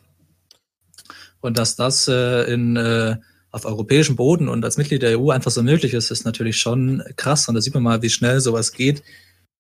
[1.42, 3.18] Und dass das äh, in, äh,
[3.52, 7.04] auf europäischem Boden und als Mitglied der EU einfach so möglich ist, ist natürlich schon
[7.18, 7.48] krass.
[7.48, 9.04] Und da sieht man mal, wie schnell sowas geht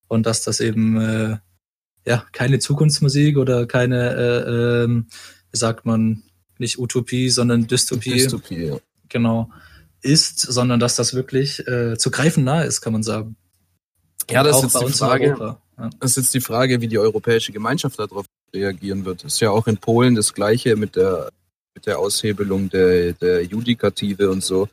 [0.07, 1.38] und dass das eben äh,
[2.05, 5.07] ja keine Zukunftsmusik oder keine, äh, ähm,
[5.51, 6.23] wie sagt man,
[6.59, 8.77] nicht Utopie, sondern Dystopie, Dystopie, ja.
[9.09, 9.49] genau
[10.05, 13.35] ist, sondern dass das wirklich äh, zu greifen nahe ist, kann man sagen.
[14.29, 15.35] Ja, das ist jetzt die Frage.
[15.77, 15.89] Ja.
[15.99, 19.23] Das ist jetzt die Frage, wie die europäische Gemeinschaft darauf reagieren wird.
[19.23, 21.29] Ist ja auch in Polen das Gleiche mit der,
[21.73, 24.69] mit der Aushebelung der, der Judikative und so.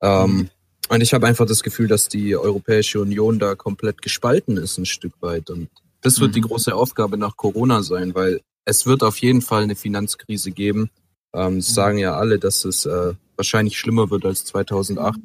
[0.00, 0.48] Ähm,
[0.90, 4.86] und ich habe einfach das Gefühl, dass die Europäische Union da komplett gespalten ist, ein
[4.86, 5.50] Stück weit.
[5.50, 5.68] Und
[6.02, 6.34] das wird Mhm.
[6.34, 10.90] die große Aufgabe nach Corona sein, weil es wird auf jeden Fall eine Finanzkrise geben.
[11.34, 15.18] Ähm, sagen ja alle, dass es äh, wahrscheinlich schlimmer wird als 2008.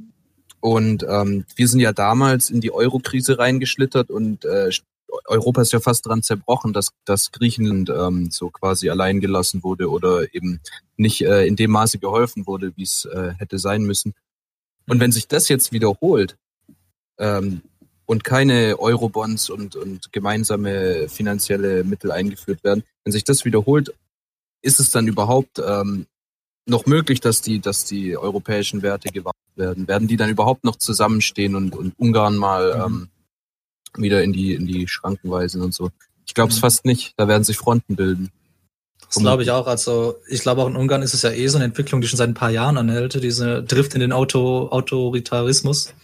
[0.59, 4.69] Und ähm, wir sind ja damals in die Euro-Krise reingeschlittert und äh,
[5.25, 9.89] Europa ist ja fast dran zerbrochen, dass, dass Griechenland ähm, so quasi allein gelassen wurde
[9.89, 10.59] oder eben
[10.97, 14.13] nicht äh, in dem Maße geholfen wurde, wie es äh, hätte sein müssen.
[14.87, 16.37] Und wenn sich das jetzt wiederholt
[17.17, 17.61] ähm,
[18.05, 23.93] und keine Eurobonds und, und gemeinsame finanzielle Mittel eingeführt werden, wenn sich das wiederholt,
[24.61, 26.05] ist es dann überhaupt ähm,
[26.65, 29.87] noch möglich, dass die, dass die europäischen Werte gewahrt werden?
[29.87, 32.83] Werden die dann überhaupt noch zusammenstehen und, und Ungarn mal Mhm.
[32.85, 35.89] ähm, wieder in die, in die Schranken weisen und so?
[36.27, 36.61] Ich glaube es Mhm.
[36.61, 37.13] fast nicht.
[37.17, 38.31] Da werden sich Fronten bilden.
[39.07, 39.65] Das glaube ich auch.
[39.65, 42.17] Also ich glaube auch in Ungarn ist es ja eh so eine Entwicklung, die schon
[42.17, 45.95] seit ein paar Jahren anhält, diese Drift in den Auto Autoritarismus.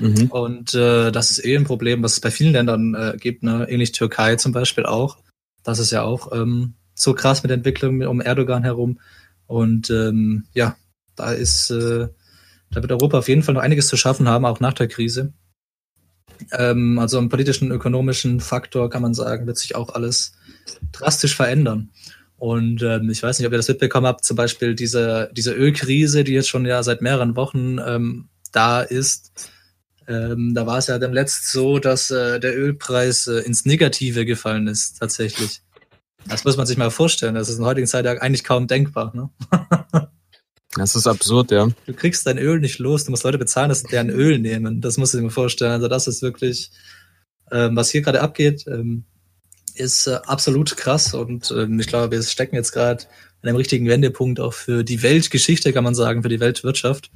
[0.00, 0.26] Mhm.
[0.30, 3.66] Und äh, das ist eh ein Problem, was es bei vielen Ländern äh, gibt, ne?
[3.70, 5.18] ähnlich Türkei zum Beispiel auch.
[5.62, 9.00] Das ist ja auch ähm, so krass mit der Entwicklung um Erdogan herum.
[9.46, 10.76] Und ähm, ja,
[11.16, 12.08] da ist, äh,
[12.70, 15.32] da wird Europa auf jeden Fall noch einiges zu schaffen haben, auch nach der Krise.
[16.52, 20.34] Ähm, also im politischen, ökonomischen Faktor kann man sagen, wird sich auch alles
[20.92, 21.90] drastisch verändern.
[22.36, 26.24] Und ähm, ich weiß nicht, ob ihr das mitbekommen habt, zum Beispiel diese, diese Ölkrise,
[26.24, 29.32] die jetzt schon ja seit mehreren Wochen ähm, da ist.
[30.06, 34.68] Ähm, da war es ja dem so, dass äh, der Ölpreis äh, ins Negative gefallen
[34.68, 35.62] ist, tatsächlich.
[36.26, 37.34] Das muss man sich mal vorstellen.
[37.34, 39.12] Das ist in heutigen Zeit eigentlich kaum denkbar.
[39.14, 39.30] Ne?
[40.76, 41.68] Das ist absurd, ja.
[41.86, 44.80] Du kriegst dein Öl nicht los, du musst Leute bezahlen, dass sie deren Öl nehmen.
[44.80, 45.72] Das musst du dir mal vorstellen.
[45.72, 46.70] Also das ist wirklich,
[47.50, 49.02] ähm, was hier gerade abgeht, ähm,
[49.74, 51.12] ist äh, absolut krass.
[51.12, 53.04] Und ähm, ich glaube, wir stecken jetzt gerade
[53.42, 57.10] an einem richtigen Wendepunkt auch für die Weltgeschichte, kann man sagen, für die Weltwirtschaft.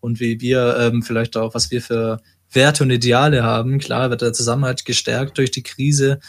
[0.00, 3.78] Und wie wir ähm, vielleicht auch, was wir für Werte und Ideale haben.
[3.78, 6.20] Klar wird der Zusammenhalt gestärkt durch die Krise,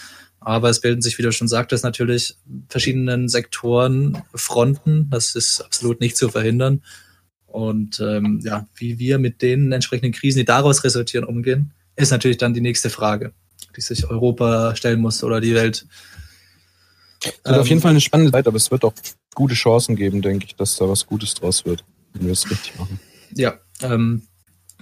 [0.47, 2.37] aber es bilden sich, wie du schon sagtest, natürlich
[2.69, 5.09] verschiedenen Sektoren Fronten.
[5.09, 6.83] Das ist absolut nicht zu verhindern.
[7.47, 12.37] Und ähm, ja, wie wir mit den entsprechenden Krisen, die daraus resultieren, umgehen, ist natürlich
[12.37, 13.33] dann die nächste Frage,
[13.75, 15.85] die sich Europa stellen muss oder die Welt.
[17.21, 18.93] Es wird auf jeden Fall eine spannende Zeit, aber es wird auch
[19.35, 21.83] gute Chancen geben, denke ich, dass da was Gutes draus wird,
[22.13, 23.01] wenn wir es richtig machen.
[23.35, 24.21] Ja, ähm,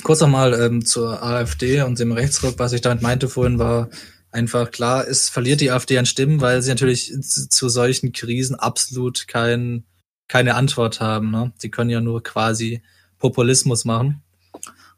[0.03, 3.89] kurz nochmal ähm, zur AfD und dem Rechtsruck, was ich damit meinte vorhin, war
[4.35, 8.55] einfach klar, es verliert die AfD an Stimmen, weil sie natürlich zu, zu solchen Krisen
[8.55, 9.85] absolut kein,
[10.27, 11.31] keine Antwort haben.
[11.31, 11.53] Ne?
[11.57, 12.83] Sie können ja nur quasi
[13.17, 14.21] Populismus machen.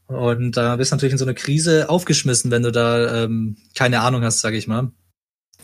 [0.07, 4.01] Und da bist du natürlich in so eine Krise aufgeschmissen, wenn du da ähm, keine
[4.01, 4.91] Ahnung hast, sage ich mal.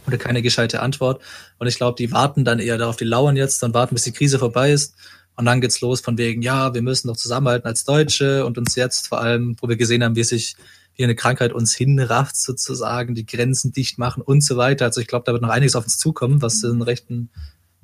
[0.06, 1.22] Oder keine gescheite Antwort.
[1.60, 4.12] Und ich glaube, die warten dann eher darauf, die lauern jetzt und warten, bis die
[4.12, 4.96] Krise vorbei ist.
[5.36, 8.76] Und dann geht's los von wegen, ja, wir müssen doch zusammenhalten als Deutsche und uns
[8.76, 10.56] jetzt vor allem, wo wir gesehen haben, wie sich
[10.96, 14.86] wie eine Krankheit uns hinrafft sozusagen, die Grenzen dicht machen und so weiter.
[14.86, 17.30] Also ich glaube, da wird noch einiges auf uns zukommen, was den rechten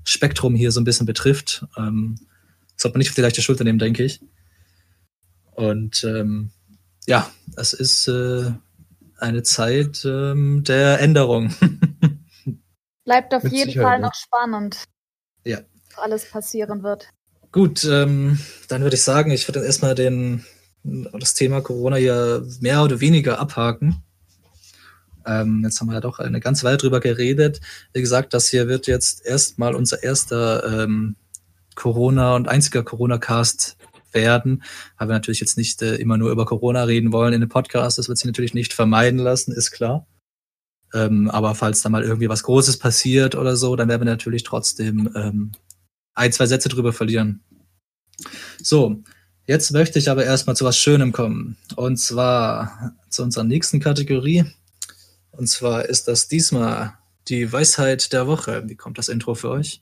[0.04, 1.66] Spektrum hier so ein bisschen betrifft.
[1.78, 2.20] Ähm,
[2.76, 4.22] sollte man nicht auf die leichte Schulter nehmen, denke ich.
[5.52, 6.52] Und ähm,
[7.08, 8.52] ja, es ist äh,
[9.18, 11.54] eine Zeit ähm, der Änderung.
[13.04, 14.06] Bleibt auf Mit jeden Sicherheit, Fall ja.
[14.06, 14.84] noch spannend,
[15.44, 15.60] ja.
[15.90, 17.10] was alles passieren wird.
[17.52, 20.46] Gut, ähm, dann würde ich sagen, ich würde erstmal den,
[20.84, 24.04] das Thema Corona hier mehr oder weniger abhaken.
[25.26, 27.62] Ähm, jetzt haben wir ja doch eine ganze Weile drüber geredet.
[27.94, 31.16] Wie gesagt, das hier wird jetzt erstmal unser erster ähm,
[31.76, 33.78] Corona und einziger Corona-Cast
[34.12, 34.64] werden,
[34.98, 37.98] weil wir natürlich jetzt nicht äh, immer nur über Corona reden wollen in dem Podcast.
[37.98, 40.08] Das wird sich natürlich nicht vermeiden lassen, ist klar.
[40.94, 44.44] Ähm, aber falls da mal irgendwie was Großes passiert oder so, dann werden wir natürlich
[44.44, 45.52] trotzdem ähm,
[46.16, 47.44] ein, zwei Sätze drüber verlieren.
[48.62, 49.04] So,
[49.50, 51.58] jetzt möchte ich aber erstmal zu was Schönem kommen.
[51.76, 54.46] Und zwar zu unserer nächsten Kategorie.
[55.32, 56.94] Und zwar ist das diesmal
[57.30, 58.64] die Weisheit der Woche.
[58.68, 59.82] Wie kommt das Intro für euch?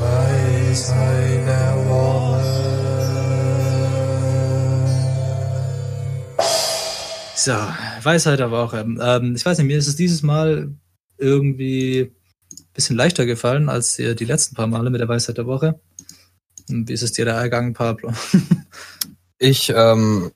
[0.00, 2.42] Weisheit der Woche.
[7.36, 7.52] So,
[8.02, 8.78] Weisheit der Woche.
[8.78, 10.70] Ähm, ich weiß nicht, mir ist es dieses Mal
[11.18, 12.12] irgendwie
[12.50, 15.78] ein bisschen leichter gefallen als die, die letzten paar Male mit der Weisheit der Woche.
[16.68, 18.12] Wie ist es dir da ergangen, Pablo?
[19.44, 20.30] Ich ähm,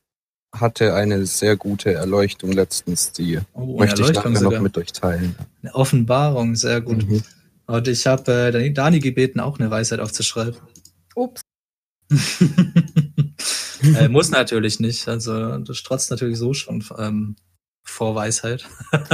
[0.53, 5.37] hatte eine sehr gute Erleuchtung letztens, die Oh, möchte ich nachher noch mit euch teilen.
[5.63, 7.09] Eine Offenbarung, sehr gut.
[7.09, 7.23] Mhm.
[7.67, 10.57] Und ich habe äh, Dani- Dani gebeten, auch eine Weisheit aufzuschreiben.
[11.15, 11.43] Ups.
[13.95, 15.07] äh, muss natürlich nicht.
[15.07, 17.37] Also das strotzt natürlich so schon ähm,
[17.87, 18.67] vor Weisheit.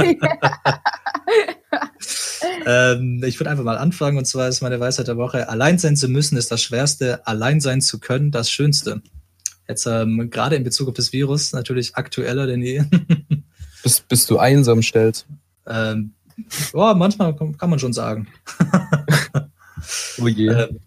[2.65, 5.95] ähm, ich würde einfach mal anfangen und zwar ist meine Weisheit der Woche, allein sein
[5.95, 9.01] zu müssen ist das Schwerste, allein sein zu können das Schönste.
[9.67, 12.83] Jetzt ähm, gerade in Bezug auf das Virus natürlich aktueller denn je.
[13.83, 15.25] Bist, bist du einsam stellst?
[15.67, 16.13] ähm,
[16.73, 18.29] ja, manchmal kann kann man schon sagen.
[20.21, 20.47] Oh je.
[20.47, 20.79] Ähm,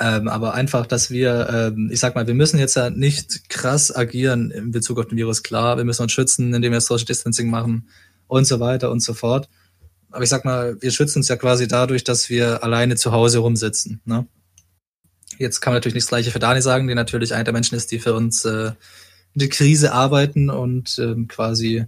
[0.00, 3.94] ähm, aber einfach, dass wir, ähm, ich sag mal, wir müssen jetzt ja nicht krass
[3.94, 5.42] agieren in Bezug auf den Virus.
[5.42, 7.88] Klar, wir müssen uns schützen, indem wir Social Distancing machen
[8.26, 9.48] und so weiter und so fort.
[10.10, 13.38] Aber ich sag mal, wir schützen uns ja quasi dadurch, dass wir alleine zu Hause
[13.38, 14.00] rumsitzen.
[14.06, 14.26] Ne?
[15.38, 17.74] Jetzt kann man natürlich nicht das Gleiche für Dani sagen, die natürlich einer der Menschen
[17.74, 18.72] ist, die für uns äh,
[19.34, 21.84] in der Krise arbeiten und ähm, quasi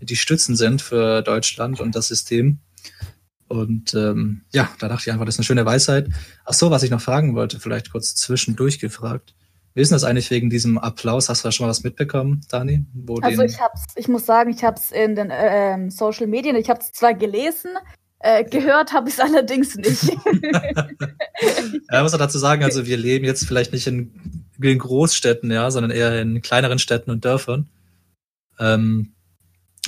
[0.00, 2.60] die Stützen sind für Deutschland und das System.
[3.48, 6.08] Und ähm, ja, da dachte ich einfach, das ist eine schöne Weisheit.
[6.44, 9.34] Ach so, was ich noch fragen wollte, vielleicht kurz zwischendurch gefragt.
[9.74, 11.28] Wie ist das eigentlich wegen diesem Applaus?
[11.28, 12.84] Hast du da schon mal was mitbekommen, Dani?
[12.92, 16.56] Wo Also ich hab's, ich muss sagen, ich habe es in den ähm, Social Medien,
[16.56, 17.70] ich habe es zwar gelesen,
[18.18, 20.02] äh, gehört habe ich es allerdings nicht.
[21.92, 25.70] ja, muss man dazu sagen, also wir leben jetzt vielleicht nicht in, in Großstädten, ja,
[25.70, 27.68] sondern eher in kleineren Städten und Dörfern.
[28.58, 29.14] Ähm,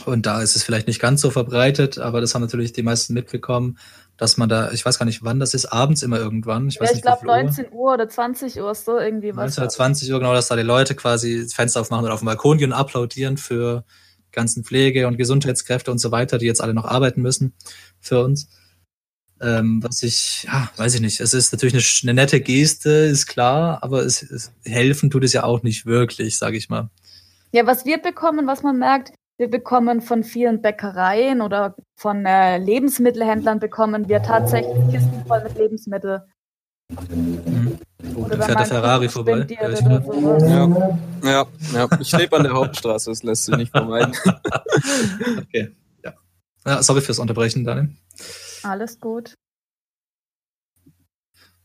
[0.06, 3.14] und da ist es vielleicht nicht ganz so verbreitet, aber das haben natürlich die meisten
[3.14, 3.78] mitbekommen,
[4.16, 6.68] dass man da, ich weiß gar nicht, wann das ist, abends immer irgendwann.
[6.68, 7.42] Ich ja, weiß ich glaube viel Uhr.
[7.42, 9.56] 19 Uhr oder 20 Uhr so irgendwie was.
[9.56, 12.20] 19 oder 20 Uhr, genau, dass da die Leute quasi das Fenster aufmachen oder auf
[12.20, 13.84] dem Balkon gehen und applaudieren für
[14.28, 17.54] die ganzen Pflege- und Gesundheitskräfte und so weiter, die jetzt alle noch arbeiten müssen
[17.98, 18.48] für uns.
[19.40, 21.20] Ähm, was ich, ja, weiß ich nicht.
[21.20, 25.32] Es ist natürlich eine, eine nette Geste, ist klar, aber es, es helfen tut es
[25.32, 26.90] ja auch nicht wirklich, sage ich mal.
[27.52, 32.58] Ja, was wir bekommen, was man merkt, wir bekommen von vielen Bäckereien oder von äh,
[32.58, 36.20] Lebensmittelhändlern bekommen wir tatsächlich Kisten voll mit Lebensmitteln.
[37.08, 37.78] Mhm.
[38.16, 39.46] Oh, Oder da fährt der Ferrari vorbei.
[39.48, 40.68] Ja,
[41.22, 41.88] ja, ja.
[42.00, 44.14] Ich lebe an der Hauptstraße, das lässt sich nicht vermeiden.
[45.38, 45.74] Okay,
[46.04, 46.12] ja.
[46.66, 46.82] ja.
[46.82, 47.94] Sorry fürs Unterbrechen, Daniel.
[48.62, 49.34] Alles gut.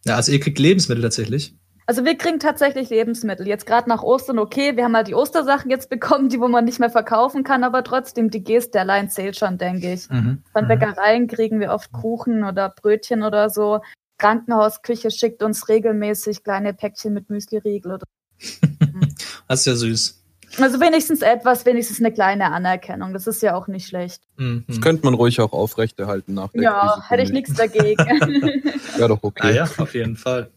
[0.05, 1.55] Ja, also ihr kriegt Lebensmittel tatsächlich.
[1.87, 3.47] Also wir kriegen tatsächlich Lebensmittel.
[3.47, 6.65] Jetzt gerade nach Ostern, okay, wir haben halt die Ostersachen jetzt bekommen, die wo man
[6.65, 10.09] nicht mehr verkaufen kann, aber trotzdem, die Geste allein zählt schon, denke ich.
[10.09, 10.41] Mhm.
[10.51, 10.67] Von Mhm.
[10.67, 13.81] Bäckereien kriegen wir oft Kuchen oder Brötchen oder so.
[14.17, 18.05] Krankenhausküche schickt uns regelmäßig kleine Päckchen mit Müsliriegel oder
[19.47, 20.21] Das ist ja süß.
[20.59, 23.13] Also wenigstens etwas, wenigstens eine kleine Anerkennung.
[23.13, 24.23] Das ist ja auch nicht schlecht.
[24.37, 24.63] Mhm.
[24.67, 27.97] Das könnte man ruhig auch aufrechterhalten nach der Ja, Krise, hätte ich nichts dagegen.
[28.95, 29.47] Wäre doch okay.
[29.47, 30.49] Ah ja, auf jeden Fall.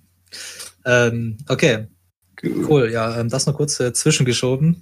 [0.89, 1.87] Ähm, okay,
[2.43, 2.91] cool.
[2.91, 4.81] Ja, ähm, das noch kurz äh, zwischengeschoben.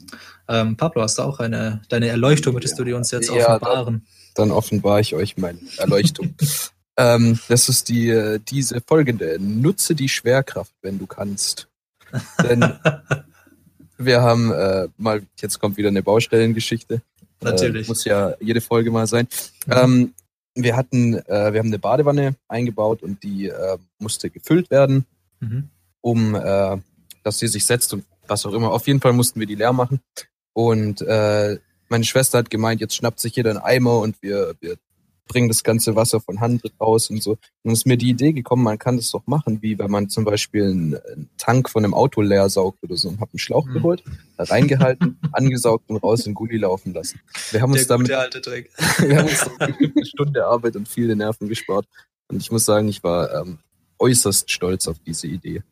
[0.49, 4.07] Ähm, Pablo, hast du auch eine, deine Erleuchtung, würdest du dir uns jetzt Ja, offenbaren?
[4.35, 6.35] Dann offenbare ich euch meine Erleuchtung.
[6.97, 9.39] ähm, das ist die, äh, diese folgende.
[9.41, 11.67] Nutze die Schwerkraft, wenn du kannst.
[12.49, 12.65] Denn
[13.99, 17.03] wir haben äh, mal, jetzt kommt wieder eine Baustellengeschichte.
[17.43, 17.89] Natürlich.
[17.89, 19.27] Äh, muss ja jede Folge mal sein.
[19.67, 19.73] Mhm.
[19.73, 20.15] Ähm,
[20.55, 25.05] wir hatten, äh, wir haben eine Badewanne eingebaut und die äh, musste gefüllt werden,
[25.41, 25.69] Mhm.
[26.01, 26.79] Um äh,
[27.23, 28.73] dass sie sich setzt und was auch immer.
[28.73, 30.01] Auf jeden Fall mussten wir die leer machen.
[30.53, 34.77] Und äh, meine Schwester hat gemeint, jetzt schnappt sich jeder einen Eimer und wir, wir
[35.29, 37.33] bringen das ganze Wasser von Hand raus und so.
[37.33, 40.09] Und dann ist mir die Idee gekommen, man kann das doch machen, wie wenn man
[40.09, 43.09] zum Beispiel einen, einen Tank von einem Auto leer saugt oder so.
[43.09, 43.73] Und hab einen Schlauch Mhm.
[43.73, 44.05] geholt,
[44.37, 47.21] da reingehalten, angesaugt und raus in Gully laufen lassen.
[47.51, 48.09] Wir haben uns damit
[48.99, 51.87] wir haben uns da bestimmt eine Stunde Arbeit und viele Nerven gespart.
[52.29, 53.59] Und ich muss sagen, ich war ähm,
[53.99, 55.63] äußerst stolz auf diese Idee.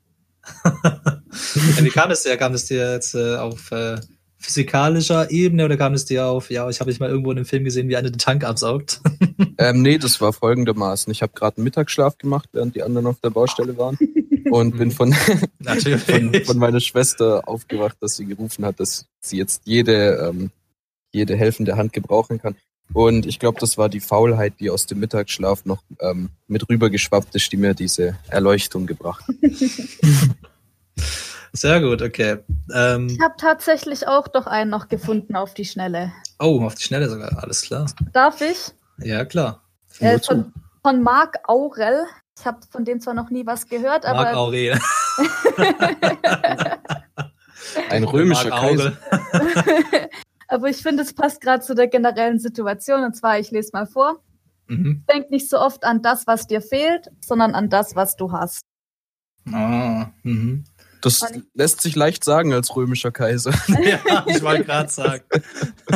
[1.81, 2.37] Wie kam es dir?
[2.37, 3.97] Kam es dir jetzt äh, auf äh,
[4.45, 7.47] physikalischer Ebene oder kam es dir auf, ja, ich habe mich mal irgendwo in einem
[7.47, 9.01] Film gesehen, wie einer den Tank absaugt?
[9.57, 11.13] Ähm, nee, das war folgendermaßen.
[11.13, 13.97] Ich habe gerade einen Mittagsschlaf gemacht, während die anderen auf der Baustelle waren.
[14.51, 15.13] Und bin von,
[15.63, 20.51] von, von meiner Schwester aufgewacht, dass sie gerufen hat, dass sie jetzt jede, ähm,
[21.13, 22.57] jede helfende Hand gebrauchen kann.
[22.93, 27.35] Und ich glaube, das war die Faulheit, die aus dem Mittagsschlaf noch ähm, mit rübergeschwappt
[27.35, 29.37] ist, die mir diese Erleuchtung gebracht hat.
[31.53, 32.39] Sehr gut, okay.
[32.75, 36.13] Ähm, ich habe tatsächlich auch doch einen noch gefunden auf die Schnelle.
[36.41, 37.87] oh, auf die Schnelle sogar, alles klar.
[38.13, 38.73] Darf ich?
[38.99, 39.63] Ja, klar.
[40.01, 42.05] Äh, von, von Marc Aurel.
[42.37, 44.81] Ich habe von dem zwar noch nie was gehört, Marc aber Aurel.
[47.89, 48.93] Ein römischer Marc Kaiser.
[50.49, 53.05] Aber ich finde, es passt gerade zu der generellen Situation.
[53.05, 54.21] Und zwar, ich lese mal vor.
[54.67, 55.05] Mhm.
[55.13, 58.63] Denk nicht so oft an das, was dir fehlt, sondern an das, was du hast.
[59.53, 60.65] Ah, mhm.
[61.05, 61.23] Das
[61.53, 63.51] lässt sich leicht sagen als römischer Kaiser.
[63.83, 65.23] ja, ich wollte gerade sagen.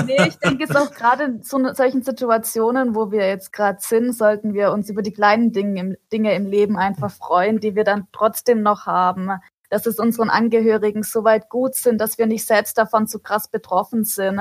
[0.05, 3.79] Nee, ich denke jetzt auch gerade in so ne- solchen Situationen, wo wir jetzt gerade
[3.81, 7.75] sind, sollten wir uns über die kleinen Dinge im, Dinge im Leben einfach freuen, die
[7.75, 9.31] wir dann trotzdem noch haben.
[9.71, 13.51] Dass es unseren Angehörigen so weit gut sind, dass wir nicht selbst davon zu krass
[13.51, 14.41] betroffen sind.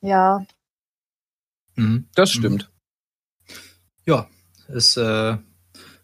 [0.00, 0.44] Ja,
[1.76, 2.08] Mhm.
[2.14, 2.70] Das stimmt.
[4.06, 4.28] Ja,
[4.68, 5.36] ist äh,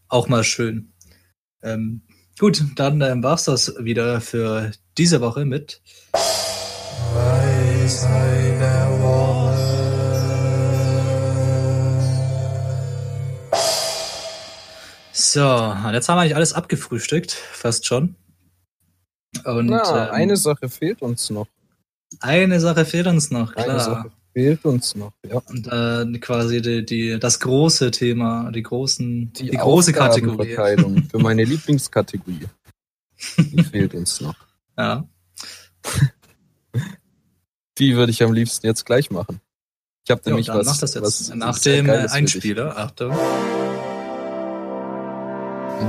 [0.08, 0.92] auch mal schön.
[1.62, 2.02] Ähm,
[2.38, 5.80] gut, dann ähm, war's das wieder für diese Woche mit
[15.12, 18.16] So, und jetzt haben wir eigentlich alles abgefrühstückt, fast schon.
[19.44, 21.46] Und Ja, ähm, eine Sache fehlt uns noch.
[22.20, 23.80] eine Sache fehlt uns noch, Eine klar.
[23.80, 25.40] Sache fehlt uns noch, ja.
[25.46, 30.54] Und äh, quasi die, die, das große Thema, die großen, die, große Kategorie.
[31.10, 32.46] Für meine Lieblingskategorie.
[33.36, 34.34] Die fehlt uns noch.
[34.78, 35.04] Ja.
[37.78, 39.40] Die würde ich am liebsten jetzt gleich machen.
[40.04, 41.88] Ich habe nämlich dann was, mach das jetzt was nach dem.
[41.88, 42.76] Einspieler.
[42.78, 43.14] Achtung.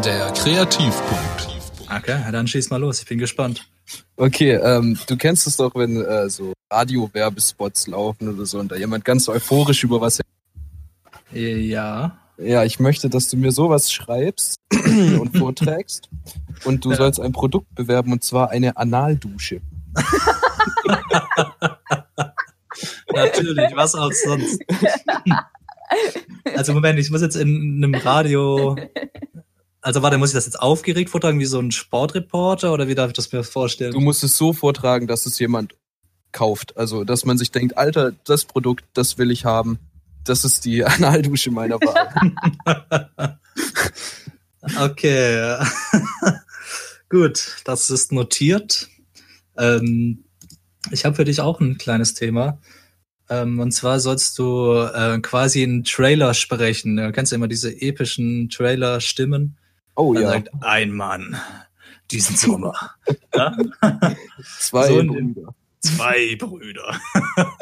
[0.03, 1.60] Der Kreativpunkt.
[1.97, 2.99] Okay, dann schieß mal los.
[3.01, 3.67] Ich bin gespannt.
[4.15, 8.75] Okay, ähm, du kennst es doch, wenn äh, so Radio-Werbespots laufen oder so und da
[8.75, 10.21] jemand ganz euphorisch über was.
[11.33, 12.17] Ja.
[12.37, 14.55] Ja, ich möchte, dass du mir sowas schreibst
[15.19, 16.09] und vorträgst
[16.63, 16.97] und du Ja.
[16.97, 19.61] sollst ein Produkt bewerben und zwar eine Analdusche.
[23.13, 24.61] Natürlich, was auch sonst.
[26.55, 28.77] Also Moment, ich muss jetzt in einem Radio.
[29.81, 33.07] Also warte, muss ich das jetzt aufgeregt vortragen wie so ein Sportreporter oder wie darf
[33.07, 33.93] ich das mir vorstellen?
[33.93, 35.75] Du musst es so vortragen, dass es jemand
[36.31, 36.77] kauft.
[36.77, 39.79] Also, dass man sich denkt, Alter, das Produkt, das will ich haben.
[40.23, 43.37] Das ist die Analdusche meiner Wahl.
[44.79, 45.57] Okay.
[47.09, 48.89] Gut, das ist notiert.
[49.57, 50.23] Ähm,
[50.91, 52.59] ich habe für dich auch ein kleines Thema.
[53.29, 56.97] Ähm, und zwar sollst du äh, quasi einen Trailer sprechen.
[56.97, 59.57] Du kennst ja immer diese epischen Trailer-Stimmen.
[59.95, 61.37] Oh Dann ja, sagt ein Mann
[62.11, 62.73] diesen Sommer.
[63.35, 63.57] ja?
[64.59, 65.55] zwei so Brüder.
[65.79, 66.95] Zwei Brüder.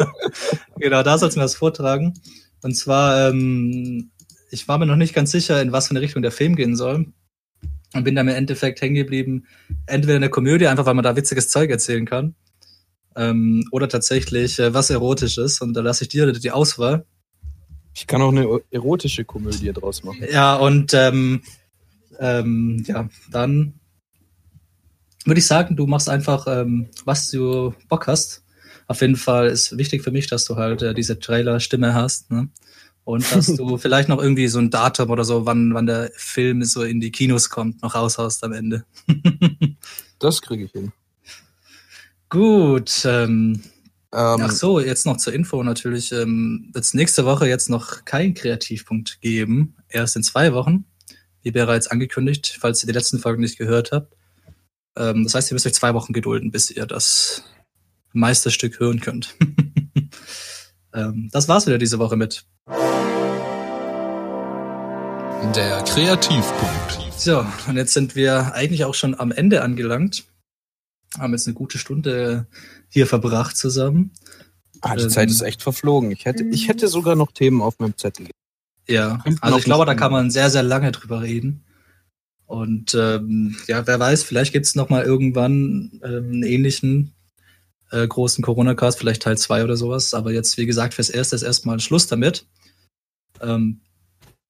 [0.78, 2.14] genau, da sollst du mir das vortragen.
[2.62, 4.12] Und zwar, ähm,
[4.52, 6.76] ich war mir noch nicht ganz sicher, in was für eine Richtung der Film gehen
[6.76, 7.14] soll.
[7.94, 9.48] Und bin dann im Endeffekt hängen geblieben,
[9.88, 12.36] entweder eine Komödie, einfach weil man da witziges Zeug erzählen kann,
[13.16, 15.62] ähm, oder tatsächlich äh, was Erotisches.
[15.62, 17.06] Und da lasse ich dir die Auswahl.
[17.96, 20.24] Ich kann auch eine erotische Komödie draus machen.
[20.32, 21.42] Ja, und ähm,
[22.20, 23.74] ähm, ja, dann
[25.26, 28.44] würde ich sagen, du machst einfach, ähm, was du Bock hast.
[28.88, 32.32] Auf jeden Fall ist wichtig für mich, dass du halt äh, diese Trailer-Stimme hast.
[32.32, 32.50] Ne?
[33.04, 36.64] Und dass du vielleicht noch irgendwie so ein Datum oder so, wann, wann der Film
[36.64, 38.86] so in die Kinos kommt, noch raushaust am Ende.
[40.22, 40.92] Das kriege ich hin.
[42.28, 43.62] Gut, ähm,
[44.12, 46.12] Ähm, Ach so, jetzt noch zur Info natürlich.
[46.12, 49.76] Ähm, wird es nächste Woche jetzt noch keinen Kreativpunkt geben.
[49.88, 50.86] Erst in zwei Wochen,
[51.44, 54.16] wie bereits angekündigt, falls ihr die letzten Folgen nicht gehört habt.
[54.98, 57.44] Ähm, das heißt, ihr müsst euch zwei Wochen gedulden, bis ihr das
[58.14, 59.36] Meisterstück hören könnt.
[60.94, 62.46] ähm, das war's wieder diese Woche mit.
[65.56, 67.14] Der Kreativpunkt.
[67.18, 70.26] So, und jetzt sind wir eigentlich auch schon am Ende angelangt.
[71.18, 72.48] Haben jetzt eine gute Stunde
[72.90, 74.12] hier verbracht zusammen.
[74.82, 76.12] ah, die ähm, Zeit ist echt verflogen.
[76.12, 78.28] Ich hätte, ich hätte sogar noch Themen auf meinem Zettel.
[78.90, 81.64] Ja, also ich glaube, da kann man sehr, sehr lange drüber reden.
[82.48, 87.14] Und ähm, ja, wer weiß, vielleicht gibt's noch mal irgendwann ähm, einen ähnlichen
[87.92, 90.16] äh, großen Corona-Cast, vielleicht Teil 2 oder sowas.
[90.16, 92.48] Aber jetzt, wie gesagt, fürs Erste ist erstmal Schluss damit.
[93.40, 93.82] Ähm,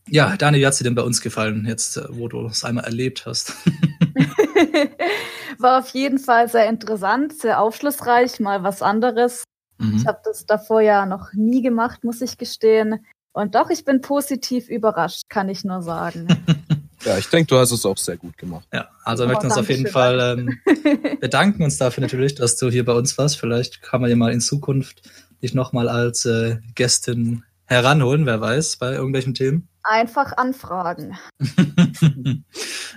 [0.08, 2.86] ja, Dani, wie hat's dir denn bei uns gefallen, jetzt, äh, wo du es einmal
[2.86, 3.54] erlebt hast?
[5.60, 9.44] War auf jeden Fall sehr interessant, sehr aufschlussreich, mal was anderes.
[9.78, 9.98] Mhm.
[9.98, 13.06] Ich habe das davor ja noch nie gemacht, muss ich gestehen.
[13.40, 16.28] Und doch, ich bin positiv überrascht, kann ich nur sagen.
[17.06, 18.68] Ja, ich denke, du hast es auch sehr gut gemacht.
[18.74, 22.36] Ja, also wir Oh, möchten uns auf jeden Dankeschön, Fall ähm, bedanken uns dafür natürlich,
[22.36, 23.40] dass du hier bei uns warst.
[23.40, 25.10] Vielleicht kann man ja mal in Zukunft
[25.42, 29.68] dich nochmal als äh, Gästin heranholen, wer weiß, bei irgendwelchen Themen.
[29.84, 31.18] Einfach anfragen.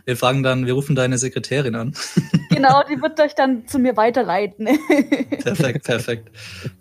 [0.05, 1.95] wir fragen dann, wir rufen deine Sekretärin an.
[2.49, 4.68] Genau, die wird euch dann zu mir weiterleiten.
[5.43, 6.31] Perfekt, perfekt.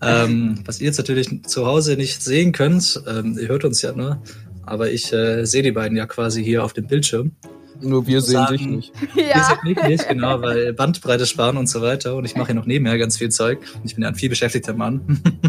[0.01, 3.91] ähm, was ihr jetzt natürlich zu Hause nicht sehen könnt, ähm, ihr hört uns ja
[3.91, 4.23] nur,
[4.65, 7.35] aber ich äh, sehe die beiden ja quasi hier auf dem Bildschirm.
[7.81, 8.93] Nur wir sehen Sagen- dich nicht.
[9.15, 12.15] Ja, seht mich nicht, genau, weil Bandbreite sparen und so weiter.
[12.15, 13.59] Und ich mache hier noch nebenher ganz viel Zeug.
[13.83, 15.01] Ich bin ja ein viel beschäftigter Mann.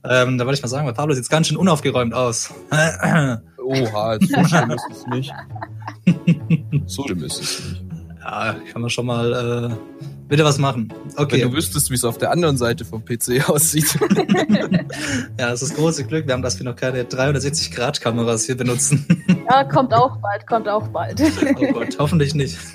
[0.04, 2.54] ähm, da wollte ich mal sagen, weil Pablo sieht ganz schön unaufgeräumt aus.
[2.72, 5.34] Oha, so schlimm ist es nicht.
[6.86, 7.84] So schlimm ist es nicht.
[8.24, 9.34] ja, kann man schon mal
[9.74, 10.94] äh, wieder was machen.
[11.16, 13.98] Wenn Okay, du wüsstest, wie es auf der anderen Seite vom PC aussieht.
[15.40, 16.28] ja, das ist große Glück.
[16.28, 19.06] Wir haben, dass wir noch keine 360-Grad-Kameras hier benutzen.
[19.50, 21.22] ja, kommt auch bald, kommt auch bald.
[21.22, 22.58] oh Gott, hoffentlich nicht.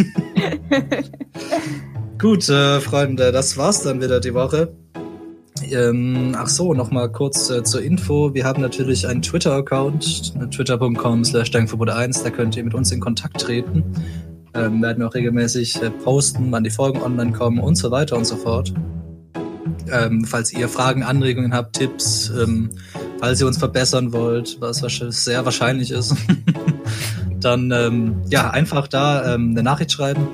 [2.19, 4.73] Gut, äh, Freunde, das war's dann wieder die Woche.
[5.71, 8.35] Ähm, ach so, nochmal kurz äh, zur Info.
[8.35, 13.41] Wir haben natürlich einen Twitter-Account, twitter.com slash 1 da könnt ihr mit uns in Kontakt
[13.41, 13.85] treten.
[14.55, 18.17] Ähm, werden wir auch regelmäßig äh, posten, wann die Folgen online kommen und so weiter
[18.17, 18.75] und so fort.
[19.91, 22.71] Ähm, falls ihr Fragen, Anregungen habt, Tipps, ähm,
[23.19, 26.15] falls ihr uns verbessern wollt, was sehr wahrscheinlich ist,
[27.41, 30.29] dann ähm, ja, einfach da ähm, eine Nachricht schreiben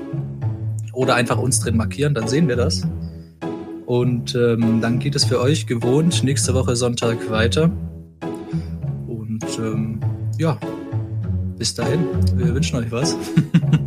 [0.93, 2.85] oder einfach uns drin markieren, dann sehen wir das.
[3.85, 7.71] Und ähm, dann geht es für euch gewohnt nächste Woche Sonntag weiter.
[9.07, 9.99] Und ähm,
[10.37, 10.59] ja,
[11.57, 12.05] bis dahin,
[12.35, 13.17] wir wünschen euch was.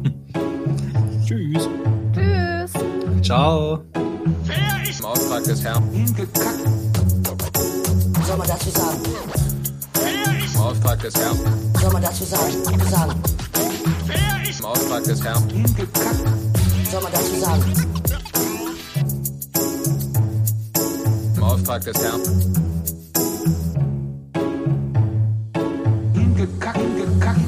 [1.33, 1.69] Tschüss.
[2.13, 2.73] Tschüss.
[3.23, 3.81] Ciao.
[3.95, 5.83] Im Auftrag des Herrn.
[5.91, 6.61] Hingekackt.
[8.27, 8.99] Soll man dazu sagen?
[10.55, 11.39] Im Auftrag des Herrn.
[11.81, 12.53] Soll man dazu sagen?
[12.91, 13.23] sagen?
[14.59, 15.49] Im Auftrag des Herrn.
[15.49, 16.21] Hingekackt.
[16.91, 17.63] Soll man dazu sagen?
[21.35, 22.21] Im Auftrag des Herrn.
[26.13, 26.77] Hingekackt.
[26.77, 27.42] Hingekackt.